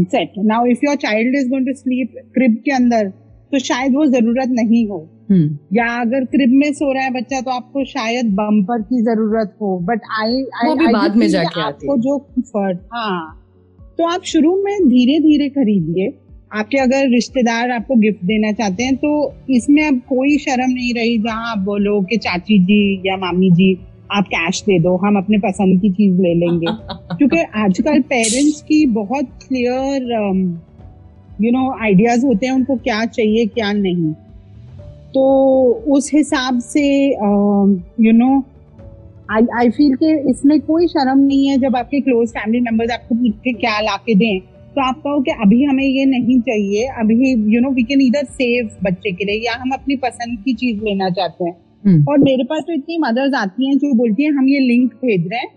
set 0.06 0.32
now 0.46 0.66
if 0.66 0.84
your 0.84 0.96
child 0.96 1.36
is 1.36 1.48
going 1.50 1.66
to 1.66 1.74
sleep 1.74 2.14
crib 2.34 2.56
के 2.64 2.74
अंदर 2.74 3.08
तो 3.52 3.58
शायद 3.58 3.94
वो 3.94 4.04
ज़रूरत 4.06 4.48
नहीं 4.52 4.86
हो। 4.88 4.98
हम्म। 5.30 5.76
या 5.76 5.86
अगर 6.00 6.24
क्रिब 6.26 6.50
में 6.54 6.72
सो 6.72 6.92
रहा 6.92 7.04
है 7.04 7.10
बच्चा 7.12 7.40
तो 7.40 7.50
आपको 7.50 7.84
शायद 7.84 8.34
बम्पर 8.34 8.82
की 8.82 9.02
ज़रूरत 9.02 9.56
हो। 9.62 9.78
बट 9.88 10.00
आई 10.20 10.42
आई 10.64 10.92
बाद 10.92 11.16
में 11.16 11.28
जाके 11.28 11.60
आपको 11.60 11.96
जो 12.02 12.18
कंफर्ट 12.18 12.78
हाँ। 12.94 13.37
तो 13.98 14.04
आप 14.04 14.24
शुरू 14.24 14.54
में 14.64 14.88
धीरे 14.88 15.18
धीरे 15.20 15.48
खरीदिए। 15.48 16.12
आपके 16.52 16.78
अगर 16.78 17.08
रिश्तेदार 17.10 17.70
आपको 17.70 17.94
गिफ्ट 17.94 18.24
देना 18.24 18.52
चाहते 18.52 18.82
हैं 18.82 18.96
तो 18.96 19.10
इसमें 19.50 19.82
अब 19.88 19.98
कोई 20.08 20.36
शर्म 20.38 20.70
नहीं 20.70 20.92
रही 20.94 21.18
जहाँ 21.18 21.50
आप 21.50 21.58
बोलो 21.58 22.00
कि 22.00 22.16
चाची 22.16 22.58
जी 22.58 22.78
या 23.06 23.16
मामी 23.16 23.50
जी 23.50 23.72
आप 24.12 24.24
कैश 24.24 24.62
दे 24.62 24.78
दो 24.78 24.96
हम 24.96 25.16
अपने 25.16 25.38
पसंद 25.38 25.80
की 25.82 25.90
चीज़ 25.90 26.20
ले 26.22 26.34
लेंगे। 26.34 26.66
क्योंकि 27.16 27.40
आजकल 27.54 28.00
पेरेंट्स 28.02 28.60
की 28.62 28.84
बहुत 28.86 29.24
क्लियर 29.48 30.02
यू 31.42 31.50
नो 31.52 31.70
आइडियाज़ 31.82 32.26
होते 32.26 32.46
हैं 32.46 32.52
उनको 32.52 32.76
क्या 32.76 33.04
चाहिए 33.06 33.46
क्या 33.46 33.72
नहीं। 33.72 34.12
तो 35.14 35.24
उस 35.88 36.10
हिसाब 36.14 36.58
से 36.60 36.86
you 38.04 38.12
know 38.12 38.44
I 39.28 39.46
I 39.56 39.70
feel 39.70 39.94
के 39.94 40.10
इसमें 40.30 40.60
कोई 40.60 40.86
शर्म 40.86 41.18
नहीं 41.18 41.48
है 41.48 41.56
जब 41.58 41.76
आपके 41.76 42.00
क्लोज 42.00 42.28
फैमिली 42.28 42.60
मेंबर्स 42.60 42.90
आपको 42.90 43.14
पूछ 43.14 43.34
के 43.44 43.52
क्या 43.52 43.80
ला 43.80 43.96
के 43.96 44.14
दें। 44.14 44.40
तो 44.40 44.80
आप 44.80 44.98
कहो 44.98 45.20
कि 45.20 45.30
अभी 45.30 45.62
हमें 45.64 45.84
ये 45.84 46.04
नहीं 46.04 46.40
चाहिए 46.40 46.86
अभी 47.00 47.30
यू 47.54 47.60
नो 47.60 47.70
वी 47.70 47.82
कैन 47.82 48.00
इधर 48.00 48.24
सेव 48.32 48.70
बच्चे 48.84 49.12
के 49.12 49.24
लिए 49.24 49.40
या 49.46 49.54
हम 49.60 49.70
अपनी 49.70 49.96
पसंद 49.96 50.38
की 50.44 50.54
चीज़ 50.54 50.82
लेना 50.84 51.10
चाहते 51.10 51.44
हैं। 51.44 51.54
hmm. 51.54 52.08
और 52.08 52.18
मेरे 52.18 52.44
पास 52.44 52.62
तो 52.62 52.72
इतनी 52.72 52.98
मदर्स 52.98 53.34
आती 53.34 53.68
हैं 53.68 53.76
जो 53.78 53.92
बोलती 53.94 54.24
हैं 54.24 54.32
हम 54.32 54.48
ये 54.48 54.60
लिंक 54.60 54.92
भेज 54.94 55.28
रहे 55.28 55.40
हैं 55.40 55.50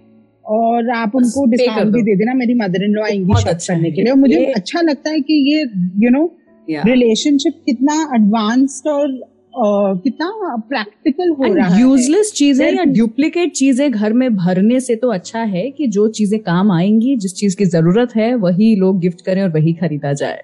और 0.45 0.89
आप 0.89 1.15
उनको 1.15 1.45
डिस्काउंट 1.45 1.93
भी 1.93 2.01
दे। 2.01 2.15
देना 2.15 2.33
मेरी 2.33 2.53
मदर 2.53 2.83
इन 2.83 2.91
लॉ 2.91 3.03
आएँगी 3.03 3.41
शॉप 3.41 3.47
अच्छा 3.47 3.73
करने 3.73 3.91
के 3.91 4.01
लिए। 4.01 4.11
और 4.11 4.17
मुझे 4.17 4.45
अच्छा 4.45 4.81
लगता 4.81 5.09
है 5.09 5.19
कि 5.19 5.33
ये 5.53 5.61
यू 6.05 6.09
नो 6.09 6.29
रिलेशनशिप 6.67 7.53
कितना 7.65 7.93
एडवांस्ड 8.15 8.87
और 8.87 9.19
कितना 9.53 10.55
प्रैक्टिकल 10.59 11.29
हो 11.31 11.53
रहा 11.53 11.67
है? 11.67 11.79
यूजलेस 11.81 12.31
चीज़ें 12.35 12.65
या 12.67 12.83
डुप्लीकेट 12.93 13.51
चीज़ें 13.53 13.91
घर 13.91 14.13
में 14.13 14.35
भरने 14.35 14.79
से 14.79 14.95
तो 14.95 15.11
अच्छा 15.11 15.39
है 15.41 15.69
कि 15.71 15.87
जो 15.87 16.07
चीज़ें 16.09 16.39
काम 16.41 16.71
आएँगी 16.71 17.15
जिस 17.17 17.35
चीज़ 17.35 17.57
की 17.57 17.65
ज़रूरत 17.67 18.15
है 18.15 18.33
वही 18.37 18.75
लोग 18.75 18.99
गिफ्ट 18.99 19.21
करें 19.25 19.41
और 19.43 19.49
वही 19.49 19.73
खरीदा 19.73 20.13
जाए। 20.13 20.41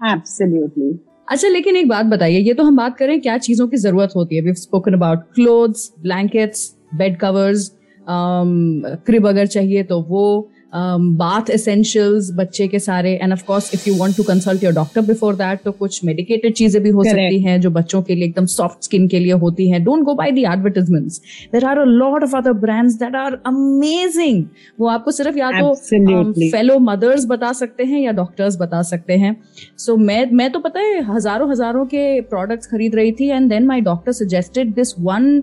एब्सोल्युटली 0.00 0.98
अच्छा 1.28 1.48
लेकिन 1.48 1.76
एक 1.76 1.88
बात 1.88 2.06
बताइए 2.06 2.38
ये 2.38 2.54
तो 2.54 2.62
हम 2.64 2.76
बात 2.76 2.96
करें 2.96 3.20
क्या 3.20 3.36
चीज़ों 3.38 3.68
की 3.68 3.76
ज़रूरत 3.78 4.12
होती 4.16 4.36
है? 4.36 4.42
We 4.42 4.54
spoken 4.54 4.94
about 4.94 5.18
clothes 5.34 5.92
blankets 6.02 6.74
bed 6.94 7.18
covers 7.18 7.70
crib 8.06 9.26
अगर 9.28 9.46
चाहिए 9.46 9.82
तो 9.82 10.00
वो 10.02 10.49
बाथ 10.72 11.40
um, 11.42 11.50
एसेंशियल्स 11.50 12.30
बच्चे 12.34 12.66
के 12.68 12.78
सारे 12.78 13.12
and 13.22 13.32
of 13.32 13.44
course 13.44 13.70
if 13.74 13.88
you 13.88 13.94
want 13.96 14.16
to 14.16 14.22
consult 14.22 14.64
your 14.64 14.72
doctor 14.74 15.00
before 15.02 15.34
that 15.36 15.62
तो 15.62 15.72
कुछ 15.72 16.04
मेडिकेटेड 16.04 16.54
चीज़ें 16.54 16.82
भी 16.82 16.90
हो 16.90 17.02
Correct. 17.02 17.16
सकती 17.16 17.40
हैं 17.42 17.60
जो 17.60 17.70
बच्चों 17.70 18.02
के 18.02 18.14
लिए 18.14 18.24
एकदम 18.24 18.46
सॉफ्ट 18.46 18.84
स्किन 18.84 19.08
के 19.08 19.18
लिए 19.18 19.32
होती 19.44 19.68
हैं. 19.70 19.82
Don't 19.84 20.04
go 20.04 20.14
by 20.14 20.32
the 20.32 20.38
advertisements 20.38 21.20
there 21.52 21.64
are 21.64 21.78
a 21.78 21.84
lot 21.84 22.24
of 22.24 22.36
other 22.36 22.52
brands 22.60 22.94
that 22.98 23.16
are 23.16 23.40
amazing 23.46 24.44
वो 24.78 24.88
आपको 24.88 25.10
सिर्फ़ 25.10 25.38
या 25.38 25.50
तो 25.50 25.74
फेलो 25.74 26.74
um, 26.74 26.82
मदर्स 26.82 27.26
बता 27.26 27.52
सकते 27.52 27.84
हैं 27.84 28.00
या 28.00 28.12
डॉक्टर्स 28.12 28.56
बता 28.60 28.82
सकते 28.82 29.16
हैं. 29.16 29.36
सो 29.78 29.92
so, 29.92 29.98
मैं 30.00 30.30
मैं 30.32 30.50
तो 30.52 30.58
पता 30.60 30.80
है 30.80 31.02
हज़ारों 31.04 31.50
हज़ारों 31.50 31.84
के 31.86 32.20
प्रोडक्ट्स 32.30 32.66
खरीद 32.66 32.94
रही 32.94 33.12
थी 33.12 33.28
and 33.28 33.48
then 33.48 33.66
my 33.66 33.80
doctor 33.80 34.12
suggested 34.14 34.74
this 34.74 34.94
one 35.00 35.42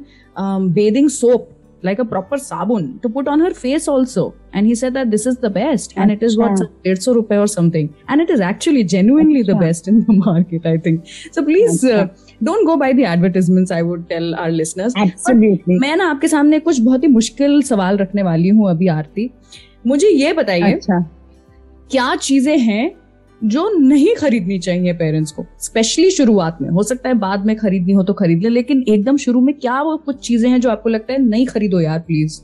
bathing 0.74 1.10
soap 1.10 1.50
like 1.84 2.00
a 2.00 2.06
proper 2.06 2.38
sabun 2.38 3.02
to 3.02 3.10
put 3.10 3.28
on 3.28 3.40
her 3.40 3.52
face 3.54 3.88
also 3.88 4.34
and 4.54 4.66
he 4.66 4.76
said 4.76 4.94
that 4.94 5.12
this 5.12 5.26
is 5.26 5.38
the 5.38 5.50
best 5.50 5.94
and 5.96 6.12
it 6.12 6.24
is 6.24 6.38
what 6.38 6.52
150 6.52 7.12
rupees 7.14 7.38
or 7.38 7.48
something 7.48 7.94
and 8.08 8.22
it 8.22 8.30
is 8.30 8.40
actually 8.40 8.84
genuinely 8.84 9.44
the 9.44 9.56
best 9.56 9.88
in 9.88 10.04
the 10.06 10.14
market 10.14 10.66
i 10.66 10.78
think 10.78 11.08
so 11.32 11.44
please 11.44 11.84
uh, 11.84 12.08
don't 12.44 12.66
go 12.66 12.78
by 12.78 12.92
the 12.94 13.06
advertisements 13.06 13.72
i 13.72 13.82
would 13.82 14.08
tell 14.10 14.36
our 14.36 14.52
listeners 14.52 14.94
absolutely 15.06 15.80
मैं 15.80 15.96
ना 15.96 16.10
आपके 16.10 16.28
सामने 16.28 16.60
कुछ 16.60 16.80
बहुत 16.80 17.04
ही 17.04 17.08
मुश्किल 17.08 17.62
सवाल 17.64 17.98
रखने 17.98 18.24
वाली 18.24 18.50
हूँ 18.50 18.70
अभी 18.70 18.88
आरती 18.88 19.30
मुझे 19.88 20.08
ये 20.10 20.34
बताइए 20.34 20.74
अच्छा। 20.74 21.00
क्या 21.92 22.16
चीज़ें 22.16 22.58
हैं 22.60 22.86
जो 23.44 23.70
नहीं 23.80 24.16
खरीदनी 24.16 24.60
चाहिए 24.60 24.94
पेरेंट्स 24.94 25.32
को 25.32 25.46
स्पेशली 25.60 26.10
शुरुआत 26.12 26.58
में। 26.62 26.70
हो 26.70 26.84
सकता 26.84 27.10
है 27.10 27.16
बाद 27.16 27.46
में 27.46 27.56
खरीदनी 27.56 27.94
हो 27.94 28.04
तो 28.04 28.14
खरीद 28.14 28.44
ले 28.44 28.50
लेकिन 28.50 28.84
एकदम 28.88 29.18
शुरू 29.18 29.42
में 29.42 29.54
क्या 29.56 29.82
वो 29.82 29.98
कुछ 29.98 30.20
चीज़ें 30.20 30.50
हैं 30.50 30.62
जो 30.62 30.70
आपको 30.70 30.90
लगता 30.90 31.14
है 31.14 31.22
नहीं 31.22 31.46
खरीदो 31.46 31.80
यार 31.80 32.00
प्लीज़ 32.00 32.40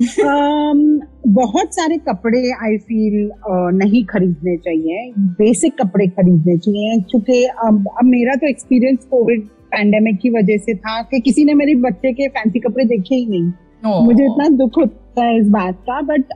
um, 0.00 1.00
बहुत 1.26 1.74
सारे 1.74 1.96
कपड़े 1.98 2.38
आई 2.52 2.76
फील 2.78 3.28
uh, 3.28 3.72
नहीं 3.74 4.04
खरीदने 4.04 4.56
चाहिए। 4.56 5.12
बेसिक 5.18 5.74
कपड़े 5.82 6.06
खरीदने 6.06 6.56
चाहिए 6.58 7.00
क्योंकि 7.00 7.44
अब 7.44 7.88
अब 7.98 8.04
मेरा 8.04 8.34
तो 8.34 8.48
एक्सपीरियंस 8.48 8.98
कोविड 9.10 9.42
पैंडेमिक 9.42 10.18
की 10.20 10.30
वजह 10.30 10.56
से 10.56 10.74
था 10.74 11.02
कि 11.02 11.20
किसी 11.20 11.44
ने 11.44 11.54
मेरे 11.54 11.74
बच्चे 11.74 12.12
के 12.12 12.28
फैंसी 12.28 12.60
कपड़े 12.60 12.84
देखे 12.84 13.14
ही 13.14 13.26
नहीं। 13.26 13.52
मुझे 13.86 14.24
इतना 14.24 14.48
दुख 14.56 14.78
होता 14.78 15.24
है 15.24 15.38
इस 15.38 15.48
बात 15.48 15.78
का 15.88 16.00
बट 16.02 16.32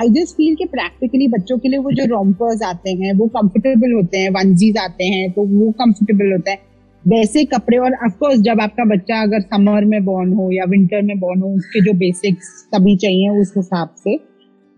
आई 0.00 0.08
जस्ट 0.12 0.36
फील 0.36 0.54
कि 0.54 0.64
प्रैक्टिकली 0.72 1.28
बच्चों 1.28 1.58
के 1.58 1.68
लिए 1.68 1.78
वो 1.78 1.92
जो 1.92 2.04
रोम्पर्स 2.06 2.62
आते 2.62 2.90
हैं 2.94 3.12
वो 3.18 3.26
कंफर्टेबल 3.36 3.92
होते 3.92 4.18
हैं 4.18 4.30
वनजीज 4.30 4.78
आते 4.78 5.04
हैं 5.04 5.30
तो 5.32 5.42
वो 5.50 5.70
कंफर्टेबल 5.78 6.32
होता 6.32 6.50
है। 6.50 6.58
वैसे 7.04 7.44
कपड़े 7.44 7.78
और 7.78 7.92
अफकोर्स 8.06 8.40
जब 8.40 8.60
आपका 8.60 8.84
बच्चा 8.84 9.20
अगर 9.22 9.40
समर 9.42 9.84
में 9.84 10.04
बॉर्न 10.04 10.32
हो 10.32 10.50
या 10.52 10.64
विंटर 10.68 11.02
में 11.02 11.18
बॉर्न 11.20 11.40
हो 11.40 11.48
उसके 11.56 11.80
जो 11.84 11.92
बेसिक्स 11.98 12.48
सभी 12.74 12.96
चाहिए 12.96 13.40
उस 13.40 13.52
हिसाब 13.56 13.94
से। 13.98 14.16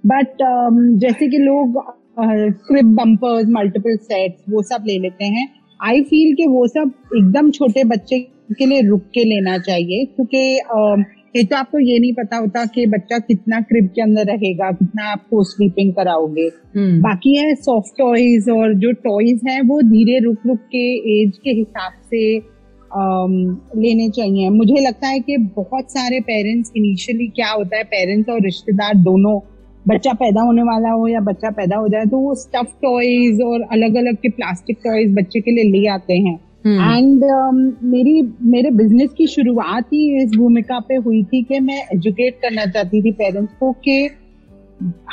बट 0.04 0.42
um, 0.42 0.76
जैसे 1.00 1.28
कि 1.28 1.38
लोग 1.38 1.82
क्रिप 2.18 2.84
बम्पर्स 2.84 3.48
मल्टीपल 3.50 3.96
सेट्स 3.96 4.44
वो 4.50 4.62
सब 4.62 4.84
ले 4.86 4.98
लेते 4.98 5.24
हैं। 5.24 5.48
आई 5.80 6.02
फील 6.02 6.34
कि 6.34 6.46
वो 6.46 6.66
सब 6.68 6.92
एकदम 7.16 7.50
छोटे 7.50 7.84
बच्चे 7.84 8.18
के 8.58 8.66
लिए 8.66 8.80
रुक 8.88 9.02
के 9.14 9.24
लेना 9.24 9.58
चाहिए 9.60 10.04
क्योंकि 10.06 10.60
uh, 10.76 11.04
एक 11.36 11.50
तो 11.50 11.56
आपको 11.56 11.78
ये 11.78 11.98
नहीं 11.98 12.12
पता 12.12 12.36
होता 12.36 12.64
कि 12.64 12.86
बच्चा 12.86 13.18
कितना 13.18 13.60
क्रिब 13.60 13.86
के 13.86 14.02
अंदर 14.02 14.24
रहेगा 14.24 14.70
कितना 14.72 15.04
आपको 15.04 15.44
स्लीपिंग 15.44 15.92
कराओगे। 15.94 16.48
hmm. 16.48 17.02
बाकी 17.02 17.36
है 17.36 17.54
सॉफ्ट 17.54 17.98
टॉयज 17.98 18.48
और 18.50 18.74
जो 18.74 18.92
टॉयज 18.92 19.40
हैं 19.48 19.62
वो 19.62 19.82
धीरे 19.82 20.18
रुक 20.18 20.38
रुक 20.46 20.58
के 20.58 20.84
एज 21.14 21.38
के 21.44 21.50
हिसाब 21.50 21.92
से 22.04 22.38
आम, 22.38 23.60
लेने 23.76 24.08
चाहिए। 24.08 24.48
मुझे 24.48 24.86
लगता 24.86 25.08
है 25.08 25.20
कि 25.20 25.36
बहुत 25.36 25.90
सारे 25.90 26.20
पेरेंट्स 26.20 26.72
इनिशियली 26.76 27.28
क्या 27.28 27.50
होता 27.50 27.76
है 27.76 27.84
पेरेंट्स 27.84 28.30
और 28.30 28.40
रिश्तेदार 28.40 28.94
दोनों 28.94 29.40
बच्चा 29.88 30.12
पैदा 30.12 30.42
होने 30.42 30.62
वाला 30.62 30.90
हो 30.90 31.08
या 31.08 31.20
बच्चा 31.20 31.50
पैदा 31.50 31.76
हो 31.76 31.88
जाए 31.88 32.04
तो 32.04 32.18
वो 32.18 32.34
स्टफ़ 32.34 32.70
टॉयज 32.82 33.40
और 33.42 33.62
अलग 33.72 33.94
अलग 33.94 34.16
के 34.16 34.28
प्लास्टिक 34.28 34.78
टॉयज 34.84 35.14
बच्चे 35.14 35.40
के 35.40 35.50
लिए 35.50 35.64
ले 35.64 35.86
आते 35.86 36.14
हैं। 36.14 36.40
एंड 36.66 37.22
um, 37.22 37.82
मेरी 37.82 38.22
मेरे 38.42 38.70
बिज़नेस 38.70 39.10
की 39.10 39.26
शुरुआत 39.26 39.84
ही 39.84 40.22
इस 40.22 40.30
भूमिका 40.36 40.78
पे 40.80 40.94
हुई 40.94 41.22
थी 41.22 41.42
कि 41.42 41.60
मैं 41.60 41.82
एजुकेट 41.94 42.34
करना 42.34 42.66
चाहती 42.66 43.02
थी 43.02 43.12
पेरेंट्स 43.12 43.54
को 43.60 43.72
कि 43.72 44.10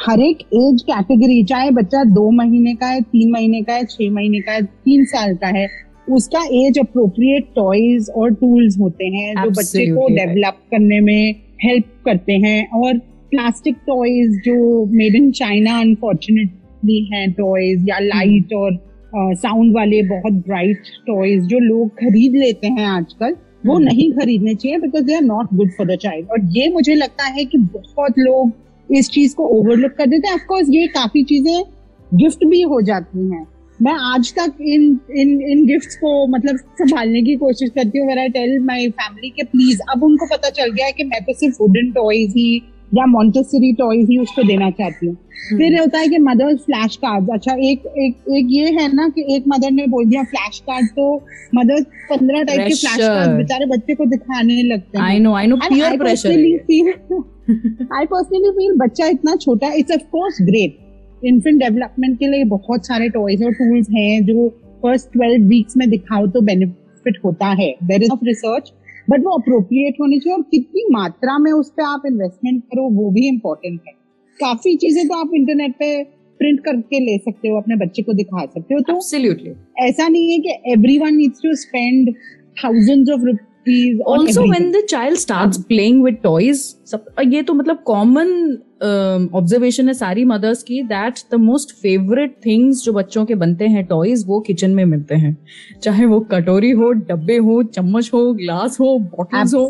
हर 0.05 0.19
एक 0.19 0.41
एज 0.41 0.81
कैटेगरी 0.81 1.43
चाहे 1.43 1.71
बच्चा 1.71 2.03
दो 2.03 2.31
महीने 2.31 2.75
का 2.75 2.87
है 2.87 3.01
तीन 3.01 3.31
महीने 3.31 3.61
का 3.61 3.73
है 3.73 3.85
छह 3.85 4.11
महीने 4.11 4.39
का 4.39 4.51
है 4.51 4.61
तीन 4.63 5.05
साल 5.05 5.35
का 5.35 5.47
है 5.47 5.67
उसका 6.09 6.39
एज 6.51 6.79
अप्रोप्रिएट 6.79 7.45
टॉयज 7.55 8.09
और 8.15 8.33
टूल्स 8.33 8.79
होते 8.79 9.05
हैं 9.05 9.43
जो 9.43 9.49
बच्चे 9.49 9.85
को 9.85 10.07
डेवलप 10.07 10.57
करने 10.71 10.99
में 10.99 11.35
हेल्प 11.63 11.85
करते 12.05 12.33
हैं। 12.33 12.69
और 12.69 12.97
प्लास्टिक 13.31 13.75
टॉयज 13.75 14.41
जो 14.45 14.85
मेड 14.85 15.15
इन 15.15 15.31
चाइना 15.31 15.79
अनफॉर्चुनेटली 15.79 17.03
हैं 17.13 17.31
टॉयज 17.31 17.89
या 17.89 17.99
लाइट 17.99 18.53
और 18.53 18.88
साउंड 19.15 19.75
वाले 19.75 20.01
बहुत 20.03 20.33
ब्राइट 20.33 20.77
टॉयज 21.07 21.43
जो 21.43 21.59
लोग 21.59 21.89
खरीद 21.89 22.35
लेते 22.35 22.67
हैं 22.67 22.85
आजकल 22.85 23.35
वो 23.65 23.75
hmm. 23.75 23.85
नहीं 23.85 24.11
खरीदने 24.11 24.55
चाहिए 24.55 24.77
because 24.77 25.03
they 25.03 25.15
are 25.15 25.21
not 25.21 25.47
good 25.53 25.71
for 25.71 25.87
the 25.87 25.95
child 25.95 26.29
और 26.29 26.39
ये 26.57 26.69
मुझे 26.71 26.95
लगता 26.95 27.25
है 27.25 27.45
कि 27.45 27.57
बहुत 27.57 28.19
लोग 28.19 28.51
इस 28.91 29.09
चीज़ 29.09 29.35
को 29.35 29.47
ओवरलुक 29.47 29.91
कर 29.91 30.05
देते 30.05 30.27
हैं। 30.27 30.35
ऑफकोर्स 30.35 30.67
ये 30.69 30.87
काफ़ी 30.87 31.23
चीज़ें 31.23 31.63
गिफ्ट 32.15 32.45
भी 32.45 32.61
हो 32.61 32.81
जाती 32.81 33.29
हैं। 33.31 33.47
मैं 33.81 33.93
आज 34.15 34.33
तक 34.33 34.61
इन 34.61 34.99
इन 35.17 35.41
इन 35.41 35.65
गिफ्ट्स 35.65 35.95
को 35.95 36.27
मतलब 36.27 36.57
संभालने 36.57 37.21
की 37.21 37.35
कोशिश 37.35 37.69
करती 37.69 37.99
हूँ। 37.99 38.11
आई 38.11 38.29
टेल 38.29 38.59
माय 38.59 38.87
फैमिली 38.89 39.29
के 39.29 39.43
प्लीज़ 39.43 39.79
अब 39.91 40.03
उनको 40.03 40.25
पता 40.25 40.49
चल 40.49 40.71
गया 40.71 40.85
है 40.85 40.91
कि 40.91 41.03
मैं 41.03 41.23
तो 41.23 41.33
सिर्फ़ 41.33 41.57
वुडन 41.61 41.91
टॉयज 41.91 42.29
ही 42.29 42.61
या 42.91 43.05
मॉन्टेसरी 43.05 43.71
टॉयज 43.79 44.09
ही 44.09 44.17
उसको 44.17 44.43
देना 44.43 44.69
चाहती 44.71 45.05
हूँ। 45.05 45.15
हम्म। 45.15 45.57
फिर 45.57 45.79
होता 45.79 45.99
है 45.99 46.07
कि 46.07 46.17
मदर 46.19 46.55
फ्लैश 46.57 46.95
कार्ड 46.95 47.29
अच्छा 47.33 47.53
एक 47.69 47.85
एक 47.97 48.33
एक 48.37 48.47
ये 48.51 48.71
है 48.73 48.87
ना 48.95 49.07
कि 49.09 49.25
एक 49.35 49.43
मदर 49.47 49.71
ने 49.71 49.85
बोल 49.87 50.05
दिया 50.05 50.23
फ्लैश 50.31 50.59
कार्ड 50.67 50.87
तो 50.95 51.13
मदर 51.55 51.83
पंद्रह 52.09 52.43
टाइप 52.43 52.59
के 52.59 52.73
फ्लैश 52.73 52.97
कार्ड 52.97 53.37
बेचारे 53.37 53.65
बच्चे 53.65 53.95
को 53.95 54.05
दिखाने 54.07 54.61
लगते 54.63 54.97
हैं। 54.97 55.05
I 55.05 55.19
know 55.19 55.33
I 55.33 55.47
know 55.47 55.55
peer 55.59 55.97
pressure 55.97 56.31
I 57.93 58.05
personally 58.05 58.51
feel 58.51 58.75
बच्चा 58.79 59.07
इतना 59.07 59.35
छोटा 59.37 59.67
है 59.67 59.79
it's 59.79 59.91
of 59.91 60.01
course 60.11 60.41
great 60.41 61.25
infant 61.25 61.59
development 61.59 62.17
के 62.19 62.27
लिए 62.27 62.43
बहुत 62.49 62.85
सारे 62.87 63.09
टॉयज 63.09 63.43
और 63.43 63.53
टूल्स 63.53 63.87
हैं 63.91 64.25
जो 64.25 64.49
फ़र्स्ट 64.83 65.11
ट्वेल्व 65.13 65.47
वीक्स 65.47 65.77
में 65.77 65.89
दिखाओ 65.89 66.27
तो 66.27 66.41
बेनिफिट 66.41 67.17
होता 67.25 67.47
है। 67.59 67.73
There 67.83 68.03
is 68.03 68.11
of 68.11 68.25
research 68.25 68.71
but 69.09 69.23
वो 69.23 69.31
अप्रोप्रिएट 69.37 69.95
होनी 70.01 70.19
चाहिए 70.19 70.35
और 70.35 70.41
कितनी 70.51 70.85
मात्रा 70.91 71.37
में 71.37 71.51
उस 71.51 71.69
पर 71.69 71.83
आप 71.83 72.03
इन्वेस्टमेंट 72.07 72.63
करो 72.63 72.89
वो 72.95 73.09
भी 73.11 73.27
इम्पोर्टेंट 73.27 73.79
है। 73.87 73.93
काफ़ी 74.39 74.75
चीज़ें 74.75 75.07
तो 75.07 75.15
आप 75.15 75.31
इंटरनेट 75.35 75.71
पे 75.79 76.03
प्रिंट 76.39 76.59
करके 76.65 76.99
ले 76.99 77.17
सकते 77.17 77.49
हो 77.49 77.57
अपने 77.57 77.75
बच्चे 77.75 78.01
को 78.01 78.13
दिखा 78.13 78.45
सकते 78.45 78.73
हो। 78.73 78.79
तो 78.79 78.93
Absolutely. 78.93 79.53
ऐसा 79.79 80.07
नहीं 80.07 80.31
है 80.31 80.39
कि 80.39 80.71
everyone 80.97 81.15
needs 81.15 81.41
to 81.43 81.53
spend 81.55 82.13
thousands 82.63 83.09
of 83.11 83.21
rupees 83.21 84.01
also 84.11 84.41
when 84.51 84.71
the 84.71 84.83
child 84.89 85.19
start 85.19 85.57
playing 85.67 86.03
with 86.03 86.17
toys 86.23 86.63
ये 87.25 87.41
तो 87.41 87.53
मतलब 87.53 87.83
कॉमन 87.85 88.57
ऑब्जर्वेशन 89.35 89.87
है 89.87 89.93
सारी 89.93 90.23
मदर्स 90.25 90.61
की 90.63 90.81
that 90.83 91.19
the 91.31 91.35
most 91.35 91.71
favourite 91.75 92.35
things 92.45 92.83
जो 92.83 92.93
बच्चों 92.93 93.23
के 93.25 93.35
बनते 93.35 93.67
हैं 93.67 93.85
टॉयज 93.85 94.23
वो 94.27 94.39
किचन 94.39 94.71
में 94.71 94.83
मिलते 94.85 95.15
हैं। 95.15 95.35
चाहे 95.83 96.05
वो 96.05 96.19
कटोरी 96.31 96.69
हो 96.71 96.91
डब्बे 96.91 97.37
हो 97.37 97.61
चम्मच 97.63 98.09
हो 98.13 98.21
ग्लास 98.33 98.79
हो 98.79 98.97
बॉटल्स 98.99 99.53
हो। 99.53 99.65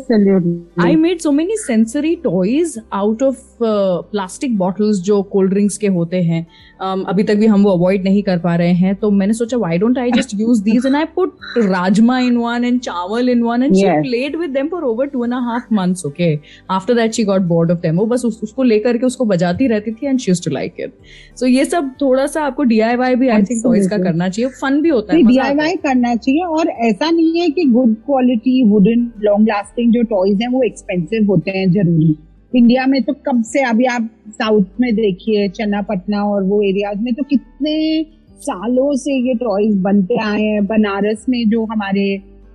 I 0.80 0.96
made 0.96 1.18
so 1.20 1.30
many 1.32 1.56
sensory 1.56 2.14
toys 2.16 2.78
out 2.92 3.22
of 3.22 3.42
plastic 3.62 4.56
bottles 4.58 5.00
जो 5.02 5.20
कोल्ड 5.22 5.50
ड्रिंक्स 5.50 5.78
के 5.78 5.86
होते 5.86 6.20
हैं। 6.22 6.46
um, 6.80 7.04
अभी 7.08 7.22
तक 7.22 7.34
भी 7.34 7.46
हम 7.46 7.62
वो 7.62 7.70
अवॉइड 7.70 8.04
नहीं 8.04 8.22
कर 8.22 8.38
पा 8.38 8.54
रहे 8.56 8.72
हैं 8.72 8.94
तो 8.94 9.10
मैंने 9.10 9.32
सोचा 9.34 9.56
why 9.56 9.78
don't 9.78 9.98
I 9.98 10.12
just 10.12 10.34
use 10.34 10.62
these 10.64 10.86
and 10.86 10.96
I 10.96 11.04
put 11.16 11.36
rajma 11.58 12.18
in 12.18 12.36
one 12.36 12.64
and 12.64 12.80
chawal 12.80 13.28
in 13.28 13.42
one 13.42 13.62
and 13.62 13.74
she 13.74 14.00
played 14.00 14.36
with 14.36 14.50
them 14.50 14.68
for 14.68 14.84
over 14.84 15.06
two 15.06 15.24
and 15.24 15.34
half 15.34 15.74
months 15.74 16.06
okay 16.06 16.34
after 16.70 16.94
that 16.94 17.09
she 17.10 17.24
got 17.24 17.42
bored 17.48 17.70
of 17.70 17.78
them 17.78 17.96
वो 17.96 18.06
बस 18.06 18.24
उसको 18.24 18.62
लेकर 18.62 18.88
करके 18.90 19.06
उसको 19.06 19.24
बजाती 19.24 19.66
रहती 19.66 19.92
थी 19.92 20.06
and 20.06 20.18
she 20.18 20.32
too 20.44 20.50
like 20.50 20.80
it 20.80 20.92
so 21.36 21.46
ये 21.46 21.64
सब 21.64 21.90
थोड़ा 22.00 22.26
सा 22.26 22.42
आपको 22.42 22.62
डीआईवाई 22.64 23.14
भी 23.14 23.28
आई 23.28 23.42
थिंक 23.42 23.62
टॉयज 23.64 23.86
का 23.86 23.98
करना 23.98 24.28
चाहिए। 24.28 24.50
फन 24.60 24.80
भी 24.82 24.88
होता 24.88 25.14
है 25.14 25.22
डीआईवाई 25.22 25.76
करना 25.76 26.14
चाहिए 26.16 26.42
और 26.42 26.68
ऐसा 26.86 27.10
नहीं 27.10 27.40
है 27.40 27.48
कि 27.48 27.64
good 27.72 27.94
quality 28.06 28.62
wooden 28.64 29.10
long 29.22 29.48
lasting 29.48 29.92
जो 29.92 30.02
टॉयज 30.10 30.42
हैं 30.42 30.48
वो 30.48 30.62
एक्सपेंसिव 30.62 31.26
होते 31.26 31.50
हैं 31.50 31.70
ज़रूरी। 31.72 32.16
इंडिया 32.52 32.86
में 32.86 33.02
तो 33.02 33.12
कब 33.26 33.42
से 33.42 33.62
अभी 33.62 33.84
आप 33.86 34.08
साउथ 34.28 34.80
में 34.80 34.94
देखिए 34.94 35.48
चन्नापटना 35.50 36.22
और 36.24 36.42
वो 36.44 36.62
एरियाज़ 36.62 36.98
में 36.98 37.12
तो 37.14 37.22
कितने 37.30 38.02
सालों 38.40 38.94
से 38.96 39.12
ये 39.28 39.34
टॉयज 39.34 39.76
बनते 39.82 40.16
आए 40.22 40.42
हैं। 40.42 40.64
बनारस 40.66 41.24
में 41.28 41.48
जो 41.48 41.64
हमारे 41.64 42.04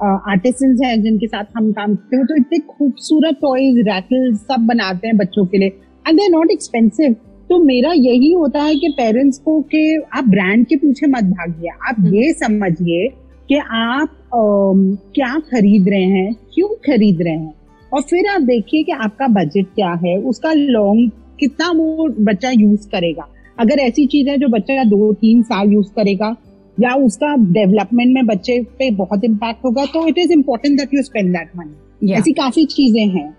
आर्टिस्ट 0.04 0.84
हैं 0.84 1.02
जिनके 1.02 1.28
साथ 1.28 1.44
हम 1.58 1.72
काम 1.72 1.96
करते 1.96 2.18
हैं। 2.18 2.26
तो 2.26 2.36
इतने 2.36 2.58
खूबसूरत 2.60 3.36
टॉयज 3.36 3.78
रैटल 3.78 4.36
सब 4.36 4.66
बनाते 4.68 5.08
हैं 5.08 5.18
बच्चों 5.18 5.46
के 5.46 5.58
लिए। 5.58 5.68
एंड 6.08 6.20
दे 6.20 6.28
नॉट 6.30 6.52
एक्सपेंसिव 6.52 7.16
तो 7.50 7.64
मेरा 7.64 7.92
यही 7.92 8.34
होता 8.34 8.62
है 8.62 8.76
कि 8.76 8.88
पेरेंट्स 8.98 9.38
को 9.40 9.62
कि 9.62 10.02
आप 10.14 10.24
ब्रांड 10.24 10.66
के 10.66 10.76
पीछे 10.76 11.08
मत 11.08 11.24
भागिए। 11.24 11.70
आप 11.70 11.96
हम्म। 12.00 12.16
ये 12.16 12.34
समझिए 12.34 13.08
कि 13.50 13.56
आप 13.56 14.10
um, 14.10 14.98
क्या 15.16 15.40
खरीद 15.40 15.90
रहे 15.90 16.04
हैं 16.04 16.34
क्यों 16.54 16.68
खरीद 16.68 17.22
रहे 17.22 17.34
हैं? 17.34 17.54
और 17.94 18.02
फिर 18.02 18.26
आप 18.28 18.42
देखिए 18.42 18.84
कि 18.84 18.92
आपका 18.92 19.28
बजट 19.28 19.66
क्या 19.76 19.92
है 20.06 20.18
उसका 20.18 20.54
लॉन्ग 20.54 21.12
कितना 21.40 21.72
वो 21.72 22.08
बच्चा 22.20 22.50
यूज़ 22.50 22.88
करेगा। 22.88 23.28
अगर 23.60 23.80
ऐसी 23.80 24.06
चीज़ 24.06 24.30
है 24.30 24.38
जो 24.38 24.48
बच्चा 24.48 24.84
दो 24.84 25.14
तीन 25.14 25.42
साल 25.44 25.72
यूज़ 25.74 25.88
करेगा 25.88 26.36
या 26.78 26.94
उसका 27.06 27.36
डेवलपमेंट 27.54 28.14
में 28.14 28.26
बच्चे 28.26 28.60
पे 28.80 28.90
बहुत 28.94 29.24
इम्पैक्ट 29.24 29.66
होगा 29.66 29.86
तो 29.86 30.08
it 30.08 30.18
is 30.18 30.32
important 30.34 30.78
that 30.80 30.94
you 30.94 31.02
spend 31.04 31.32
that 31.34 31.50
money 31.58 32.14
ऐसी 32.14 32.34
काफ़ी 32.34 32.66
चीज़ें 32.68 33.06
हैं। 33.08 33.34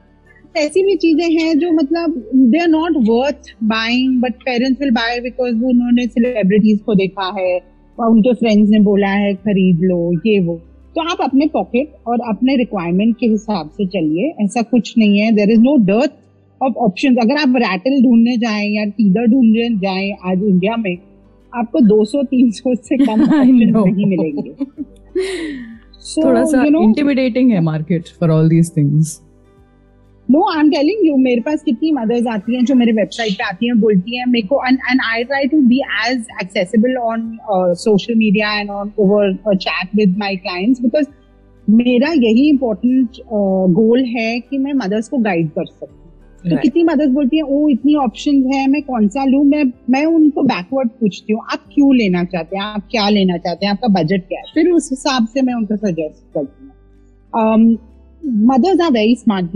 ऐसी 0.55 0.83
भी 0.85 0.94
चीज़ें 0.96 1.31
हैं 1.31 1.59
जो 1.59 1.70
मतलब 1.72 2.14
they 2.35 2.59
are 2.59 2.68
not 2.68 2.96
worth 3.09 3.51
buying 3.64 4.20
but 4.20 4.35
parents 4.44 4.81
will 4.81 4.90
buy 4.90 5.20
because 5.20 5.55
उन्होंने 5.64 6.07
सेलिब्रिटीज 6.07 6.81
को 6.87 6.94
देखा 6.94 7.27
है 7.38 7.59
और 7.99 8.11
उनके 8.11 8.33
फ्रेंड्स 8.35 8.70
ने 8.70 8.79
बोला 8.83 9.09
है 9.09 9.35
खरीद 9.35 9.81
लो 9.83 10.12
ये 10.27 10.38
वो। 10.40 10.55
तो 10.96 11.01
आप 11.03 11.18
अपने 11.22 11.46
पॉकेट 11.46 11.92
और 12.09 12.20
अपने 12.29 12.57
रिक्वायरमेंट 12.57 13.16
के 13.20 13.27
हिसाब 13.27 13.70
से 13.70 13.87
चलिए 13.87 14.33
ऐसा 14.44 14.62
कुछ 14.62 14.92
नहीं 14.99 15.18
है। 15.18 15.31
There 15.33 15.51
is 15.51 15.61
no 15.61 15.77
dearth 15.87 16.12
of 16.61 16.75
option 16.85 17.16
अगर 17.16 17.40
आप 17.40 17.57
रैटल 17.59 18.03
ढूँढने 18.03 18.37
जाएँ 18.38 18.68
या 18.70 18.85
टीदर 18.90 19.27
ढूँढने 19.27 19.68
जाएँ 19.79 20.11
आज 20.25 20.42
इंडिया 20.42 20.77
में 20.77 20.96
आपको 21.55 21.81
200-300 21.81 22.77
से 22.85 22.97
कम 23.07 23.23
ऑप्शन 23.23 23.55
नहीं 23.75 24.07
मिलेंगे। 24.07 24.51
so, 26.07 26.25
थोड़ा 26.25 26.45
सा 26.45 26.65
इंटिमिडेटिंग 26.65 27.51
है 27.53 27.61
market 27.61 28.09
for 28.21 28.31
all 28.31 28.49
these 28.49 28.77
things 28.77 29.21
no 30.31 30.43
I 30.53 30.61
am 30.61 30.71
telling 30.71 31.07
you 31.07 31.17
मेरे 31.17 31.41
पास 31.41 31.63
कितनी 31.63 31.93
मदर्स 31.93 32.27
आती 32.27 32.55
हैं 32.57 32.65
जो 32.65 32.75
मेरे 32.75 32.93
वेबसाइट 32.93 33.33
पे 33.33 33.45
आती 33.45 33.67
हैं 33.67 33.81
बोलती 33.81 34.17
हैं 34.19 34.27
मेरे 34.27 34.47
को 34.47 34.63
and 34.69 35.01
I 35.05 35.25
try 35.25 35.47
to 35.47 35.61
be 35.67 35.81
as 36.07 36.25
accessible 36.43 36.97
on 36.97 37.39
social 37.75 38.15
media 38.15 38.53
and 38.61 38.71
on 38.71 38.93
over 38.99 39.57
chat 39.57 39.97
with 39.97 40.17
my 40.19 40.37
clients 40.37 40.83
because 40.83 41.07
मेरा 41.71 42.09
यही 42.13 42.49
इम्पोर्टेंट 42.49 43.17
गोल 43.73 44.03
uh, 44.03 44.09
है 44.09 44.41
कि 44.41 44.59
मैं 44.59 44.73
मदर्स 44.73 45.09
को 45.09 45.19
गाइड 45.19 45.49
कर 45.49 45.65
सकूँ। 45.65 46.06
तो 46.44 46.57
कितनी 46.57 46.83
मदर्स 46.85 47.11
बोलती 47.11 47.37
है? 47.37 47.42
ओ 47.42 47.68
इतनी 47.68 47.94
ऑप्शन 47.96 48.42
है 48.53 48.66
मैं 48.70 48.83
कौन 48.83 49.09
सा 49.09 49.25
लू? 49.25 49.42
मैं 49.44 49.64
मैं 49.90 50.05
उनको 50.07 50.42
बैकवर्ड 50.42 50.88
पूछती 51.01 51.33
हूँ 51.33 51.42
आप 51.53 51.64
क्यों 51.75 51.94
लेना 51.96 52.25
चाहते 52.25 52.57
हैं? 52.57 52.64
आप 52.64 52.88
क्या 52.90 53.09
लेना 53.09 53.37
चाहते 53.37 53.66
हैं? 53.66 53.72
आपका 53.72 53.88
बजट 54.01 54.29
क्या 54.29 54.40
है? 54.40 54.46
फिर 54.55 54.70
उस 54.70 54.88
हिसाब 54.90 55.27
से 55.27 55.42
मैं 55.42 55.55
उनको 55.55 55.77
सजेस्ट 55.77 56.25
करती 56.35 56.64
हूँ। 56.64 57.79
Mothers 58.46 58.81
are 58.81 58.90
very 58.92 59.14
smart 59.16 59.46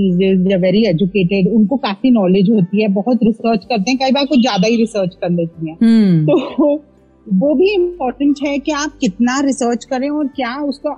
very 0.63 0.85
educated 0.87 1.49
उनको 1.55 1.77
काफ़ी 1.77 2.11
नॉलेज 2.11 2.51
होती 2.51 2.83
है 2.83 2.89
बहुत 2.89 3.23
रिसर्च 3.23 3.65
करते 3.65 3.91
हैं 3.91 3.99
कई 3.99 4.13
बार 4.13 4.27
कुछ 4.27 4.41
ज़्यादा 4.41 4.69
ही 4.69 4.77
रिसर्च 4.77 5.15
कर 5.15 5.31
लेती 5.31 5.69
हैं। 5.69 5.77
hmm. 5.77 6.27
तो 6.27 6.87
वो 7.27 7.55
भी 7.55 7.73
इम्पोर्टेंट 7.75 8.37
है 8.45 8.59
कि 8.59 8.73
आप 8.73 8.93
कितना 9.01 9.41
रिसर्च 9.41 9.85
करें 9.85 10.09
और 10.11 10.27
क्या 10.27 10.55
उसका 10.63 10.91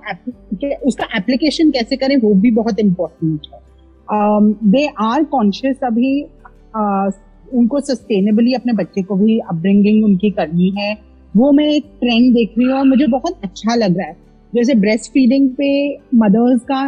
उसका 0.87 1.07
एप्लीकेशन 1.17 1.71
कैसे 1.71 1.97
करें 1.97 2.17
वो 2.17 2.35
भी 2.35 2.51
बहुत 2.51 2.81
इम्पोर्टेंट 2.81 3.41
है। 3.55 3.61
दे 4.09 4.87
आर 5.01 5.25
कॉन्शियस 5.25 5.77
अभी 5.85 6.23
uh, 6.23 7.13
उनको 7.55 7.81
सस्टेनेबली 7.81 8.55
अपने 8.55 8.73
बच्चे 8.73 9.03
को 9.03 9.17
भी 9.17 9.39
अपब्रिंगिंग 9.41 10.05
उनकी 10.05 10.31
करनी 10.31 10.71
है। 10.79 10.93
वो 11.35 11.51
मैं 11.53 11.65
एक 11.67 11.85
ट्रेंड 12.01 12.33
देख 12.35 12.55
रही 12.59 12.67
हूँ 12.67 12.75
और 12.75 12.85
मुझे 12.87 13.07
बहुत 13.09 13.41
अच्छा 13.45 13.75
लग 13.75 13.97
रहा 13.99 14.07
है। 14.07 14.17
जैसे 14.53 14.75
ब्रेस्ट 14.77 15.11
फीडिंग 15.13 15.49
पे 15.51 15.69
मदर्स 16.17 16.61
का 16.71 16.85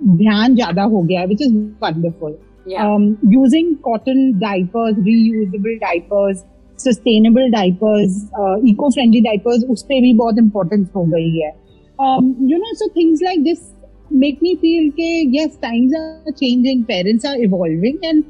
ध्यान 0.00 0.54
ज़्यादा 0.54 0.82
हो 0.84 1.02
गया 1.02 1.20
है 1.20 1.26
which 1.26 1.42
is 1.42 1.54
wonderful 1.82 2.36
using 3.32 3.74
cotton 3.84 4.30
diapers 4.38 4.98
reusable 4.98 5.74
diapers 5.78 6.44
sustainable 6.78 7.50
diapers 7.50 8.22
eco 8.68 8.90
friendly 8.90 9.20
diapers 9.20 9.64
उस 9.70 9.82
पर 9.82 10.00
भी 10.00 10.12
बहुत 10.14 10.38
इम्पोर्टेंस 10.38 10.86
हो 10.96 11.04
गई 11.04 11.36
है। 11.38 11.48
You 12.50 12.58
know 12.58 12.74
so 12.74 12.88
things 12.96 13.22
like 13.22 13.42
this 13.44 13.58
make 14.12 14.38
me 14.42 14.54
feel 14.54 14.90
के 14.90 15.38
yes 15.38 15.58
times 15.62 15.94
are 15.94 16.32
changing 16.32 16.84
parents 16.84 17.26
are 17.26 17.36
evolving 17.36 17.98
and 18.04 18.24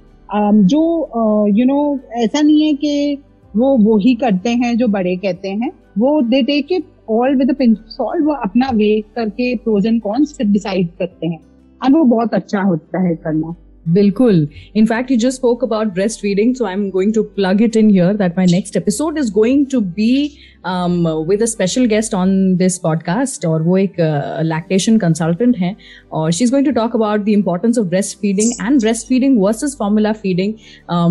जो 0.66 1.10
you 1.46 1.64
uh, 1.64 1.68
know 1.68 1.90
you 1.90 2.00
know, 2.00 2.14
ऐसा 2.14 2.40
नहीं 2.40 2.62
है 2.62 2.72
कि 2.72 3.18
वो 3.56 3.76
वो 3.78 3.98
ही 3.98 4.14
करते 4.14 4.50
हैं 4.50 4.76
जो 4.76 4.88
बड़े 4.88 5.16
कहते 5.16 5.48
हैं। 5.48 5.72
वो 5.98 6.22
they 6.22 6.42
take 6.42 6.66
it 6.72 6.84
all 7.10 7.36
with 7.36 7.76
solve 7.88 8.24
वो 8.26 8.32
अपना 8.32 8.70
वेट 8.70 9.04
करके 9.16 9.56
प्रोज 9.56 9.86
एंड 9.86 10.02
कॉन्स 10.02 10.34
फिर 10.36 10.46
डिसाइड 10.46 10.88
करते 10.98 11.26
हैं। 11.26 11.40
और 11.84 11.92
वो 11.92 12.04
बहुत 12.04 12.34
अच्छा 12.34 12.60
होता 12.60 13.08
है 13.08 13.16
करना। 13.16 13.56
Bilkul. 13.88 14.48
In 14.74 14.86
fact, 14.86 15.10
you 15.10 15.16
just 15.16 15.40
spoke 15.40 15.62
about 15.62 15.94
breastfeeding, 15.94 16.54
so 16.54 16.66
I'm 16.66 16.90
going 16.90 17.12
to 17.12 17.24
plug 17.24 17.62
it 17.62 17.76
in 17.76 17.88
here 17.88 18.14
that 18.14 18.36
my 18.36 18.44
next 18.44 18.76
episode 18.76 19.18
is 19.18 19.30
going 19.30 19.66
to 19.66 19.80
be 19.80 20.10
um, 20.18 20.59
with 20.66 21.44
special 21.44 21.84
guest 21.84 22.14
on 22.14 22.56
this 22.56 22.78
podcast 22.78 23.46
और 23.46 23.62
वो 23.62 23.76
एक 23.76 23.92
uh, 23.92 24.44
lactation 24.44 24.98
consultant 24.98 25.56
हैं 25.58 25.76
और 26.12 26.32
she 26.32 26.44
is 26.44 26.50
going 26.50 26.66
to 26.66 26.72
talk 26.72 26.96
about 26.96 27.24
the 27.24 27.28
importance 27.28 27.78
of 27.78 27.86
breast 27.86 28.18
feeding 28.18 28.52
and 28.62 28.80
breast 28.80 29.06
feeding 29.06 29.40
versus 29.40 29.76
formula 29.78 30.12
feeding 30.12 30.54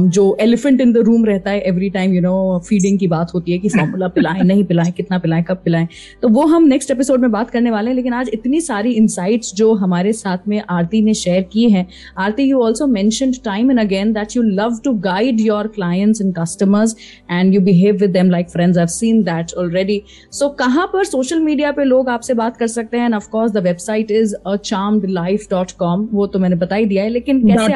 जो 0.09 0.37
elephant 0.41 0.81
in 0.81 0.93
the 0.93 0.97
room 0.97 1.25
रहता 1.25 1.51
है 1.51 1.59
every 1.61 1.89
time 1.89 2.13
you 2.13 2.21
know 2.21 2.61
feeding 2.67 2.99
की 2.99 3.07
बात 3.07 3.31
होती 3.33 3.51
है 3.51 3.57
कि 3.57 3.69
फॉर्मूला 3.69 4.07
पिलाएँ 4.19 4.43
नहीं 4.43 4.63
पिलाएँ 4.63 4.91
कितना 4.91 5.17
पिलाएँ 5.17 5.43
कब 5.43 5.61
पिलाएँ। 5.65 5.87
तो 6.21 6.27
वो 6.27 6.41
हम 6.41 6.63
नेक्स्ट 6.63 6.91
एपिसोड 6.91 7.19
में 7.19 7.31
बात 7.31 7.49
करने 7.49 7.71
वाले 7.71 7.89
हैं 7.89 7.95
लेकिन 7.95 8.13
आज 8.13 8.29
इतनी 8.33 8.61
सारी 8.61 8.91
इंसाइट्स 8.91 9.55
जो 9.55 9.73
हमारे 9.73 10.13
साथ 10.13 10.37
में 10.47 10.61
आरती 10.69 11.01
ने 11.01 11.13
शेयर 11.13 11.41
की 11.41 11.69
है। 11.69 11.87
Aarti 12.17 12.43
you 12.43 12.61
also 12.61 12.87
mention 12.87 13.31
time 13.31 13.71
and 13.71 13.79
again 13.79 14.13
that 14.13 14.27
you 14.35 14.43
love 14.43 14.79
to 14.83 14.93
guide 14.93 15.39
your 15.39 15.67
clients 15.67 16.21
and 16.21 16.33
customers 16.39 16.95
and 17.31 17.53
you 17.55 17.61
behave 17.61 17.95
with 17.95 18.17
like 18.17 18.49
friends 18.49 18.77
I 18.77 18.85
seen 18.87 19.23
that 19.23 19.38
that 19.39 19.53
already 19.57 20.01
so 20.31 20.49
कहाँ 20.59 20.87
पर 20.93 21.03
सोशल 21.05 21.39
मीडिया 21.39 21.71
पे 21.71 21.83
लोग 21.83 22.09
आपसे 22.09 22.33
बात 22.33 22.57
कर 22.57 22.67
सकते 22.67 22.97
हैं? 22.97 23.05
And 23.05 23.15
of course 23.15 23.51
the 23.51 23.57
website 23.63 24.11
is 24.11 24.35
a 24.35 24.55
charm 24.55 25.01
life 25.05 25.47
dot 25.51 25.71
com 25.79 26.07
वो 26.13 26.27
तो 26.27 26.39
मैंने 26.39 26.55
बता 26.55 26.75
ही 26.75 26.85
दिया 26.85 27.03
है 27.03 27.09
लेकिन 27.09 27.47
कैसे 27.47 27.73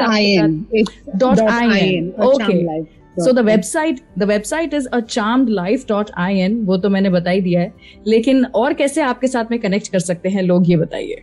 dot 1.18 1.40
I 1.40 1.80
N 1.80 2.12
okay 2.22 2.82
so 3.16 3.32
the 3.32 3.38
website 3.38 4.00
the 4.18 4.22
website 4.22 4.74
is 4.74 4.86
a 4.88 5.00
charm 5.00 5.46
life 5.48 5.84
dot 5.88 6.10
I 6.18 6.38
N 6.38 6.60
वो 6.64 6.76
तो 6.76 6.88
मैंने 6.90 7.10
बता 7.10 7.30
ही 7.30 7.40
दिया 7.40 7.60
है। 7.60 7.72
लेकिन 8.06 8.44
और 8.44 8.72
कैसे 8.72 9.02
आपके 9.02 9.26
साथ 9.26 9.50
में 9.50 9.58
कनेक्ट 9.60 9.88
कर 9.88 9.98
सकते 9.98 10.28
हैं? 10.28 10.42
लोग 10.42 10.70
ये 10.70 10.76
बताइए। 10.76 11.22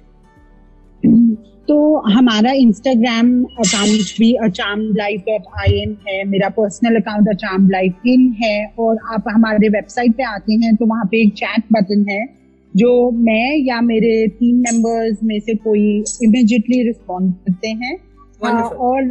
तो 1.67 1.95
हमारा 1.97 2.51
इंस्टाग्राम 2.51 3.43
अकाउंट 3.43 4.15
भी 4.19 4.33
अचाम 4.33 4.81
लाइफ 4.81 5.21
डॉट 5.21 5.41
आई 5.59 5.79
एन 5.79 5.97
है 6.07 6.23
मेरा 6.23 6.49
पर्सनल 6.49 6.95
अकाउंट 6.95 7.29
अचाम 7.29 7.69
लाइफ 7.69 7.93
इन 8.07 8.35
है 8.43 8.73
और 8.79 8.97
आप 9.13 9.23
हमारे 9.29 9.69
वेबसाइट 9.69 10.11
पे 10.11 10.23
आते 10.23 10.53
हैं 10.53 10.75
तो 10.75 10.85
वहाँ 10.85 11.05
पे 11.05 11.21
एक 11.21 11.33
चैट 11.33 11.63
बटन 11.73 12.05
है 12.09 12.25
जो 12.75 13.11
मैं 13.11 13.57
या 13.57 13.81
मेरे 13.81 14.27
टीम 14.27 14.55
मेंबर्स 14.57 15.17
में 15.23 15.39
से 15.39 15.55
कोई 15.55 16.03
इमिजिएटली 16.23 16.83
रिस्पॉन्ड 16.83 17.33
करते 17.33 17.67
हैं। 17.67 17.97
Uh, 18.45 18.49
और 18.49 19.03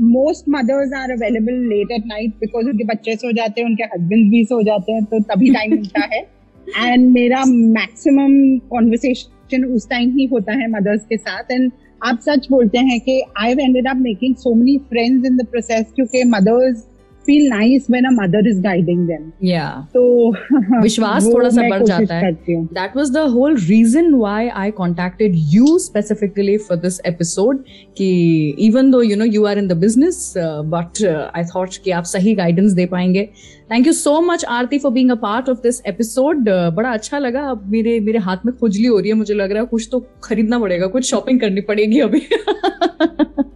most 0.00 0.44
mothers 0.48 0.92
are 0.92 1.10
available 1.10 1.54
late 1.68 1.92
at 1.92 2.06
night 2.06 2.30
because 2.30 2.66
उनके 2.66 2.84
बच्चे 2.84 3.14
सो 3.16 3.32
जाते 3.32 3.60
हैं 3.60 3.68
उनके 3.68 3.84
हस्बैंड 3.84 4.30
भी 4.30 4.44
सो 4.44 4.62
जाते 4.62 4.92
हैं 4.92 5.04
तो 5.04 5.20
तभी 5.20 5.50
टाइम 5.54 5.70
मिलता 5.70 6.08
है। 6.12 6.20
एंड 6.86 7.10
मेरा 7.10 7.44
मैक्सिमम 7.44 8.58
कॉन्वर्सेशन 8.58 9.37
उस 9.56 9.88
टाइम 9.88 10.10
ही 10.10 10.26
होता 10.26 10.52
है 10.52 10.70
मदर्स 10.70 11.04
के 11.04 11.16
साथ। 11.16 11.50
एंड 11.50 11.72
आप 12.04 12.18
सच 12.20 12.46
बोलते 12.50 12.78
हैं 12.78 13.00
कि 13.00 13.22
I 13.36 13.52
ended 13.52 13.88
up 13.88 13.96
making 13.96 14.34
so 14.34 14.54
many 14.54 14.78
friends 14.78 15.26
in 15.26 15.36
the 15.36 15.46
process 15.46 15.92
क्योंकि 15.96 16.24
mothers 16.24 16.86
feel 17.28 17.48
nice 17.48 17.86
when 17.90 18.04
a 18.04 18.10
mother 18.12 18.48
is 18.48 18.60
guiding 18.62 19.06
them 19.06 19.30
या 19.44 19.68
तो 19.94 20.02
विश्वास 20.82 21.26
थोड़ा 21.26 21.48
सा 21.48 21.68
बढ़ 21.68 21.82
जाता 21.82 22.14
है। 22.14 22.32
That 22.32 22.96
was 22.96 23.10
the 23.10 23.24
whole 23.32 23.56
reason 23.58 24.12
why 24.14 24.48
I 24.48 24.70
contacted 24.78 25.32
you 25.52 25.78
specifically 25.78 26.56
for 26.58 26.78
this 26.78 27.00
episode 27.06 27.62
कि 27.98 28.08
even 28.60 28.90
though 28.90 29.02
you 29.02 29.16
know 29.16 29.24
you 29.24 29.44
are 29.44 29.58
in 29.58 29.68
the 29.68 29.76
business 29.76 30.32
but 30.38 31.04
I 31.36 31.44
thought 31.44 31.76
कि 31.84 31.90
आप 31.90 32.04
सही 32.04 32.34
गाइडेंस 32.34 32.72
दे 32.72 32.86
पाएँगे। 32.86 33.28
Thank 33.72 33.86
you 33.86 33.92
so 33.92 34.20
much 34.20 34.44
Aarti 34.50 34.78
for 34.78 34.92
being 34.92 35.10
a 35.10 35.14
part 35.22 35.48
of 35.48 35.58
this 35.62 35.80
episode 35.86 36.48
बड़ा 36.76 36.90
अच्छा 36.90 37.18
लगा। 37.18 37.40
अब 37.50 37.68
मेरे 37.70 37.98
मेरे 38.00 38.18
हाथ 38.18 38.46
में 38.46 38.54
खुजली 38.56 38.86
हो 38.86 38.98
रही 38.98 39.08
है। 39.08 39.16
मुझे 39.16 39.34
लग 39.34 39.52
रहा 39.52 39.62
है 39.62 39.66
कुछ 39.66 39.88
तो 39.92 40.04
खरीदना 40.24 40.58
पड़ेगा। 40.58 40.86
कुछ 40.86 41.10
शॉपिंग 41.10 41.40
करनी 41.40 41.60
पड़ेगी 41.60 42.00
अभी। 42.00 42.22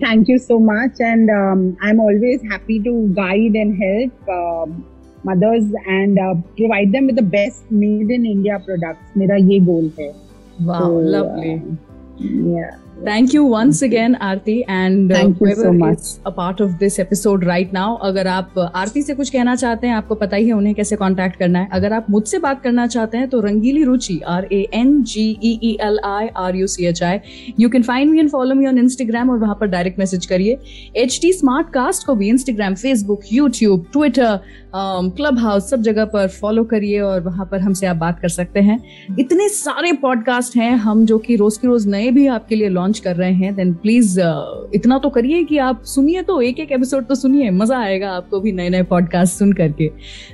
Thank 0.00 0.28
you 0.28 0.38
so 0.38 0.58
much. 0.58 1.00
And 1.00 1.30
um, 1.30 1.76
I'm 1.82 2.00
always 2.00 2.42
happy 2.50 2.80
to 2.80 3.12
guide 3.14 3.54
and 3.54 3.76
help 3.76 4.28
um, 4.28 4.86
mothers 5.24 5.64
and 5.86 6.18
uh, 6.18 6.34
provide 6.56 6.92
them 6.92 7.06
with 7.06 7.16
the 7.16 7.22
best 7.22 7.70
made 7.70 8.10
in 8.10 8.24
India 8.24 8.58
products. 8.64 9.04
Mera 9.14 9.38
ye 9.38 9.60
goal 9.60 9.92
hai. 9.98 10.12
Wow, 10.60 10.78
so, 10.78 10.88
lovely. 10.88 11.54
Uh, 11.54 12.24
yeah. 12.56 12.76
Thank 13.04 13.34
you 13.34 13.46
once 13.48 13.82
again 13.84 14.14
Aarti 14.14 14.58
and 14.68 15.12
uh, 15.12 15.18
is 15.46 16.20
a 16.26 16.30
part 16.30 16.60
of 16.60 16.70
this 16.82 16.94
episode 16.98 17.42
right 17.46 17.74
अगर 18.02 18.26
आप 18.26 18.58
आरती 18.74 19.02
से 19.02 19.14
कुछ 19.14 19.30
कहना 19.30 19.54
चाहते 19.54 19.86
हैं 19.86 19.94
आपको 19.94 20.14
पता 20.14 20.36
ही 20.36 20.46
है 20.46 20.52
उन्हें 20.52 20.74
कैसे 20.74 20.96
कांटेक्ट 20.96 21.36
करना 21.36 21.58
है। 21.58 21.68
अगर 21.72 21.92
आप 21.92 22.06
मुझसे 22.10 22.38
बात 22.38 22.62
करना 22.62 22.86
चाहते 22.86 23.18
हैं 23.18 23.28
तो 23.28 23.40
Rangeeli 23.40 23.84
Ruchi 23.84 24.20
R 24.26 24.48
A 24.52 24.66
N 24.74 25.02
G 25.02 25.38
E 25.44 25.58
E 25.62 25.76
L 25.82 25.98
I 26.04 26.26
R 26.36 26.56
U 26.56 26.66
C 26.66 26.86
H 26.86 27.02
I 27.02 27.18
you 27.60 27.68
can 27.68 27.82
find 27.82 28.10
me 28.10 28.18
and 28.18 28.30
follow 28.30 28.54
me 28.54 28.66
on 28.66 28.78
Instagram 28.78 29.30
और 29.30 29.38
वहाँ 29.38 29.56
पर 29.60 29.66
डायरेक्ट 29.66 29.98
मैसेज 29.98 30.26
करिए। 30.26 30.58
एच 30.96 31.18
टी 31.22 31.32
स्मार्ट 31.32 31.68
कास्ट 31.68 32.06
को 32.06 32.14
भी 32.14 32.28
Instagram 32.28 32.74
Facebook 32.74 33.20
YouTube 33.32 33.86
Twitter 33.92 34.38
Clubhouse 35.38 35.70
सब 35.70 35.82
जगह 35.82 36.04
पर 36.04 36.28
follow 36.28 36.64
करिए 36.64 37.00
और 37.00 37.20
वहाँ 37.20 37.48
पर 37.50 37.60
हमसे 37.60 37.86
आप 37.86 37.96
बात 37.96 38.20
कर 38.20 38.28
सकते 38.28 38.60
हैं। 38.60 38.78
इतने 39.18 39.48
सारे 39.48 39.92
पॉडकास्ट 39.92 40.56
हैं 40.56 40.76
हम 40.76 41.06
जो 41.06 41.18
कि 41.18 41.36
रोज 41.36 41.56
की 41.56 41.68
रोज 41.68 41.86
नए 41.86 42.10
भी 42.10 42.26
आपके 42.26 42.56
लिए 42.56 42.68
लॉन्च 42.68 42.85
कर 42.94 43.16
रहे 43.16 43.32
हैं 43.32 43.54
देन 43.54 43.72
प्लीज़ 43.74 44.20
uh, 44.20 44.74
इतना 44.74 44.98
तो 44.98 45.10
करिए 45.10 45.44
कि 45.44 45.58
आप 45.58 45.82
सुनिए 45.84 46.22
तो 46.22 46.40
एक 46.40 46.60
एक 46.60 46.72
एपिसोड 46.72 47.06
तो 47.06 47.14
सुनिए 47.14 47.50
मज़ा 47.50 47.78
आएगा 47.78 48.10
आपको 48.10 48.40
भी 48.40 48.52
नए 48.52 48.68
नए 48.68 48.82
पॉडकास्ट 48.82 49.38
सुन 49.38 49.52
करके। 49.52 49.90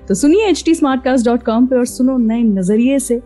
तो 0.09 0.15
सुनिए 0.15 0.47
H 0.47 0.63
T 0.65 0.75
Smartcast 1.05 1.27
dot 1.27 1.43
com 1.43 1.67
पर 1.67 1.79
और 1.79 1.87
सुनो 1.87 2.17
नए 2.19 2.43
नज़रिए 2.43 2.99
से। 2.99 3.21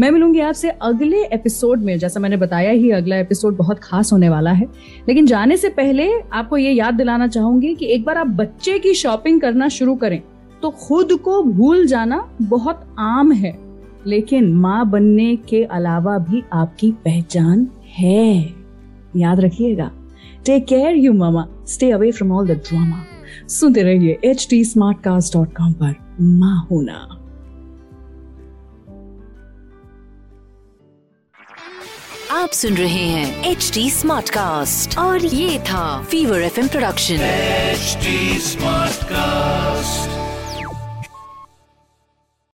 मैं 0.00 0.10
मिलूँगी 0.10 0.40
आपसे 0.40 0.70
अगले 0.70 1.22
एपिसोड 1.24 1.80
में 1.80 1.98
जैसा 1.98 2.20
मैंने 2.20 2.36
बताया 2.36 2.70
ही 2.70 2.90
अगला 2.90 3.16
एपिसोड 3.16 3.56
बहुत 3.56 3.78
खास 3.78 4.12
होने 4.12 4.28
वाला 4.28 4.52
है। 4.52 4.66
लेकिन 5.08 5.26
जाने 5.26 5.56
से 5.56 5.68
पहले 5.68 6.10
आपको 6.32 6.56
ये 6.56 6.72
याद 6.72 6.94
दिलाना 6.94 7.26
चाहूँगी 7.26 7.74
कि 7.74 7.86
एक 7.86 8.04
बार 8.04 8.18
आप 8.18 8.26
बच्चे 8.26 8.78
की 8.78 8.94
शॉपिंग 8.94 9.40
करना 9.40 9.68
शुरू 9.68 9.94
करें 9.94 10.22
तो 10.62 10.70
खुद 10.70 11.12
को 11.12 11.42
भूल 11.42 11.86
जाना 11.86 12.28
बहुत 12.42 12.86
आम 12.98 13.32
है। 13.32 13.58
लेकिन 14.06 14.52
माँ 14.52 14.90
बनने 14.90 15.36
के 15.36 15.62
अलावा 15.64 16.18
भी 16.18 16.42
आपकी 16.52 16.90
पहचान 16.92 17.68
है। 17.98 18.59
याद 19.16 19.40
रखिएगा। 19.40 19.90
Take 20.46 20.66
care 20.66 20.96
you 20.96 21.12
mama 21.12 21.46
stay 21.68 21.90
away 21.90 22.10
from 22.12 22.32
all 22.32 22.48
the 22.48 22.60
drama 22.68 23.04
सुनते 23.48 23.82
रहिए 23.82 24.18
H 24.24 24.46
T 24.50 24.64
Smartcast 25.02 25.34
dot 25.34 25.56
com 25.56 25.72
पर। 25.72 25.94
माँ 26.20 26.66
होना 26.70 27.16
आप 32.32 32.50
सुन 32.50 32.74
रहे 32.74 33.04
हैं 33.04 33.50
एच 33.50 33.70
टी 33.74 33.88
स्मार्ट 33.90 34.30
कास्ट 34.30 34.98
और 34.98 35.24
ये 35.24 35.58
था 35.58 36.02
Fever 36.02 36.42
FM 36.42 36.68
production 36.68 37.14
H 37.14 37.96
Smartcast 39.04 40.19